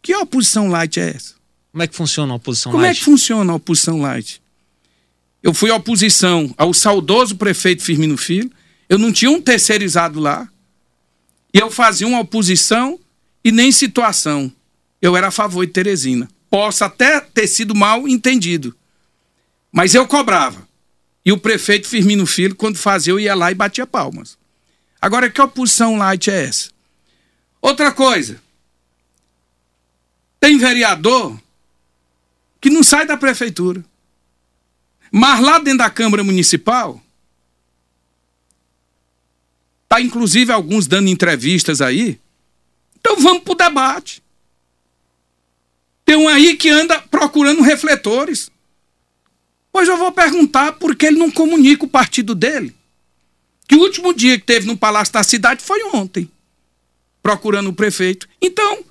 Que 0.00 0.14
oposição 0.14 0.68
light 0.68 0.98
é 0.98 1.10
essa? 1.10 1.34
Como 1.70 1.82
é 1.82 1.86
que 1.86 1.96
funciona 1.96 2.32
a 2.32 2.36
oposição 2.36 2.72
Como 2.72 2.82
light? 2.82 2.94
Como 2.96 2.96
é 2.96 2.98
que 2.98 3.04
funciona 3.20 3.52
a 3.52 3.56
oposição 3.56 4.00
light? 4.00 4.42
Eu 5.42 5.52
fui 5.52 5.70
oposição 5.70 6.54
ao 6.56 6.72
saudoso 6.72 7.36
prefeito 7.36 7.82
Firmino 7.82 8.16
Filho, 8.16 8.50
eu 8.88 8.98
não 8.98 9.12
tinha 9.12 9.30
um 9.30 9.42
terceirizado 9.42 10.18
lá, 10.18 10.48
e 11.52 11.58
eu 11.58 11.70
fazia 11.70 12.06
uma 12.06 12.20
oposição 12.20 12.98
e 13.44 13.52
nem 13.52 13.70
situação. 13.70 14.50
Eu 15.02 15.16
era 15.16 15.28
a 15.28 15.30
favor 15.30 15.66
de 15.66 15.72
Teresina. 15.72 16.28
Posso 16.48 16.82
até 16.82 17.20
ter 17.20 17.46
sido 17.46 17.74
mal 17.74 18.08
entendido, 18.08 18.74
mas 19.70 19.94
eu 19.94 20.06
cobrava. 20.06 20.66
E 21.24 21.32
o 21.32 21.38
prefeito 21.38 21.88
Firmino 21.88 22.24
Filho, 22.24 22.54
quando 22.54 22.76
fazia, 22.76 23.12
eu 23.12 23.20
ia 23.20 23.34
lá 23.34 23.50
e 23.50 23.54
batia 23.54 23.86
palmas. 23.86 24.38
Agora, 25.04 25.28
que 25.28 25.38
oposição 25.38 25.98
light 25.98 26.30
é 26.30 26.46
essa? 26.46 26.70
Outra 27.60 27.92
coisa. 27.92 28.40
Tem 30.40 30.56
vereador 30.56 31.38
que 32.58 32.70
não 32.70 32.82
sai 32.82 33.04
da 33.04 33.14
prefeitura. 33.14 33.84
Mas 35.12 35.40
lá 35.40 35.58
dentro 35.58 35.80
da 35.80 35.90
Câmara 35.90 36.24
Municipal, 36.24 37.02
tá 39.86 40.00
inclusive 40.00 40.50
alguns 40.50 40.86
dando 40.86 41.10
entrevistas 41.10 41.82
aí. 41.82 42.18
Então 42.98 43.18
vamos 43.18 43.42
pro 43.42 43.54
debate. 43.54 44.22
Tem 46.06 46.16
um 46.16 46.28
aí 46.28 46.56
que 46.56 46.70
anda 46.70 46.98
procurando 46.98 47.60
refletores. 47.60 48.50
Pois 49.70 49.86
eu 49.86 49.98
vou 49.98 50.10
perguntar 50.12 50.72
por 50.72 50.96
que 50.96 51.04
ele 51.04 51.18
não 51.18 51.30
comunica 51.30 51.84
o 51.84 51.88
partido 51.88 52.34
dele. 52.34 52.74
Que 53.66 53.74
o 53.74 53.80
último 53.80 54.12
dia 54.12 54.38
que 54.38 54.44
teve 54.44 54.66
no 54.66 54.76
Palácio 54.76 55.12
da 55.12 55.22
Cidade 55.22 55.62
foi 55.62 55.82
ontem, 55.84 56.30
procurando 57.22 57.70
o 57.70 57.72
prefeito. 57.72 58.28
Então, 58.40 58.84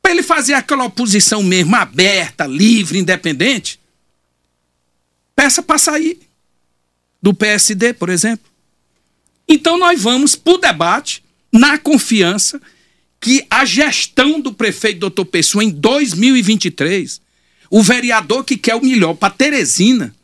para 0.00 0.12
ele 0.12 0.22
fazer 0.22 0.54
aquela 0.54 0.84
oposição 0.84 1.42
mesmo 1.42 1.74
aberta, 1.76 2.46
livre, 2.46 2.98
independente, 2.98 3.80
peça 5.34 5.62
para 5.62 5.78
sair 5.78 6.18
do 7.20 7.32
PSD, 7.32 7.92
por 7.92 8.08
exemplo. 8.08 8.50
Então 9.48 9.78
nós 9.78 10.00
vamos 10.02 10.34
para 10.34 10.52
o 10.52 10.58
debate 10.58 11.22
na 11.52 11.78
confiança 11.78 12.60
que 13.20 13.46
a 13.48 13.64
gestão 13.64 14.40
do 14.40 14.52
prefeito 14.52 14.98
doutor 14.98 15.24
Pessoa 15.26 15.62
em 15.62 15.70
2023, 15.70 17.20
o 17.70 17.82
vereador 17.82 18.44
que 18.44 18.56
quer 18.56 18.74
o 18.74 18.84
melhor 18.84 19.14
para 19.14 19.32
Teresina, 19.32 20.14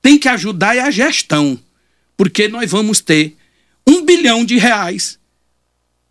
tem 0.00 0.18
que 0.18 0.28
ajudar 0.28 0.76
é 0.76 0.80
a 0.80 0.90
gestão 0.90 1.58
porque 2.16 2.48
nós 2.48 2.70
vamos 2.70 3.00
ter 3.00 3.36
um 3.86 4.04
bilhão 4.04 4.44
de 4.44 4.56
reais 4.56 5.18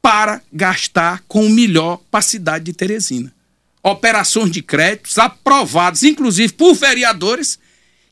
para 0.02 0.42
gastar 0.52 1.24
com 1.28 1.46
o 1.46 1.50
melhor 1.50 2.00
para 2.12 2.20
a 2.20 2.24
cidade 2.24 2.66
de 2.66 2.74
Teresina. 2.74 3.34
Operações 3.82 4.52
de 4.52 4.62
créditos 4.62 5.18
aprovadas, 5.18 6.04
inclusive 6.04 6.54
por 6.54 6.74
vereadores, 6.74 7.58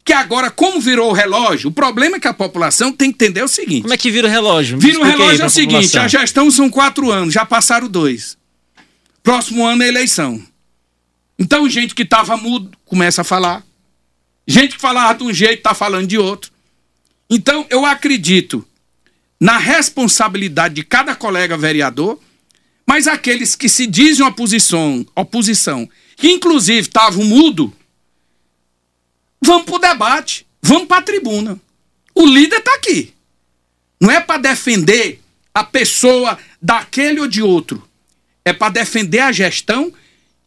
que 0.04 0.14
agora, 0.14 0.50
como 0.50 0.80
virou 0.82 1.12
o 1.12 1.14
relógio, 1.14 1.70
o 1.70 1.74
problema 1.74 2.18
é 2.18 2.20
que 2.20 2.28
a 2.28 2.34
população 2.34 2.92
tem 2.92 3.12
que 3.12 3.26
entender 3.26 3.44
o 3.44 3.48
seguinte. 3.48 3.84
Como 3.84 3.94
é 3.94 3.98
que 3.98 4.10
vira 4.10 4.28
o 4.28 4.32
relógio? 4.32 4.78
Me 4.78 4.84
vira 4.84 5.00
o 5.00 5.04
relógio 5.04 5.44
é 5.44 5.46
o 5.46 5.50
seguinte: 5.50 5.92
população. 5.92 6.04
a 6.04 6.08
gestão 6.08 6.50
são 6.50 6.70
quatro 6.70 7.12
anos, 7.12 7.34
já 7.34 7.46
passaram 7.46 7.88
dois. 7.88 8.38
Próximo 9.22 9.66
ano 9.66 9.84
é 9.84 9.88
eleição. 9.88 10.42
Então, 11.38 11.70
gente 11.70 11.94
que 11.94 12.04
estava 12.04 12.36
mudo 12.38 12.72
começa 12.86 13.22
a 13.22 13.24
falar. 13.24 13.64
Gente 14.48 14.76
que 14.76 14.82
falava 14.82 15.20
de 15.20 15.24
um 15.24 15.34
jeito 15.34 15.60
está 15.60 15.74
falando 15.74 16.08
de 16.08 16.18
outro. 16.18 16.51
Então, 17.34 17.66
eu 17.70 17.86
acredito 17.86 18.68
na 19.40 19.58
responsabilidade 19.58 20.76
de 20.76 20.84
cada 20.84 21.16
colega 21.16 21.56
vereador, 21.56 22.20
mas 22.86 23.08
aqueles 23.08 23.56
que 23.56 23.70
se 23.70 23.88
dizem 23.88 24.26
oposição, 24.26 25.08
oposição 25.16 25.90
que 26.18 26.30
inclusive 26.30 26.82
estavam 26.82 27.24
mudo, 27.24 27.74
vamos 29.42 29.64
para 29.64 29.76
o 29.76 29.80
debate, 29.80 30.46
vamos 30.62 30.90
para 30.90 30.98
a 30.98 31.02
tribuna. 31.02 31.60
O 32.14 32.26
líder 32.28 32.58
está 32.58 32.76
aqui. 32.76 33.14
Não 34.00 34.12
é 34.12 34.20
para 34.20 34.42
defender 34.42 35.22
a 35.54 35.64
pessoa 35.64 36.38
daquele 36.62 37.22
ou 37.22 37.28
de 37.28 37.42
outro. 37.42 37.88
É 38.44 38.52
para 38.52 38.74
defender 38.74 39.20
a 39.20 39.32
gestão 39.32 39.94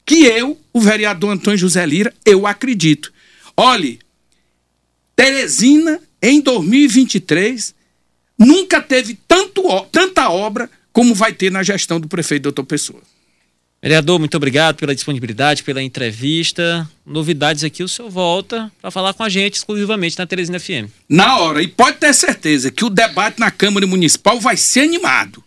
que 0.04 0.26
eu, 0.26 0.60
o 0.70 0.80
vereador 0.80 1.30
Antônio 1.30 1.58
José 1.58 1.84
Lira, 1.86 2.12
eu 2.26 2.46
acredito. 2.46 3.10
Olhe, 3.56 4.00
Teresina 5.16 6.00
em 6.24 6.40
2023, 6.40 7.74
nunca 8.38 8.80
teve 8.80 9.18
tanto, 9.28 9.62
tanta 9.92 10.30
obra 10.30 10.70
como 10.90 11.14
vai 11.14 11.34
ter 11.34 11.52
na 11.52 11.62
gestão 11.62 12.00
do 12.00 12.08
prefeito 12.08 12.44
doutor 12.44 12.64
Pessoa. 12.64 13.02
Vereador, 13.82 14.18
muito 14.18 14.34
obrigado 14.34 14.76
pela 14.76 14.94
disponibilidade, 14.94 15.62
pela 15.62 15.82
entrevista. 15.82 16.88
Novidades 17.04 17.62
aqui, 17.62 17.82
o 17.82 17.88
senhor 17.88 18.10
volta 18.10 18.72
para 18.80 18.90
falar 18.90 19.12
com 19.12 19.22
a 19.22 19.28
gente 19.28 19.56
exclusivamente 19.56 20.16
na 20.16 20.26
Teresina 20.26 20.58
FM. 20.58 20.88
Na 21.06 21.36
hora, 21.36 21.62
e 21.62 21.68
pode 21.68 21.98
ter 21.98 22.14
certeza 22.14 22.70
que 22.70 22.86
o 22.86 22.88
debate 22.88 23.38
na 23.38 23.50
Câmara 23.50 23.86
Municipal 23.86 24.40
vai 24.40 24.56
ser 24.56 24.80
animado. 24.80 25.44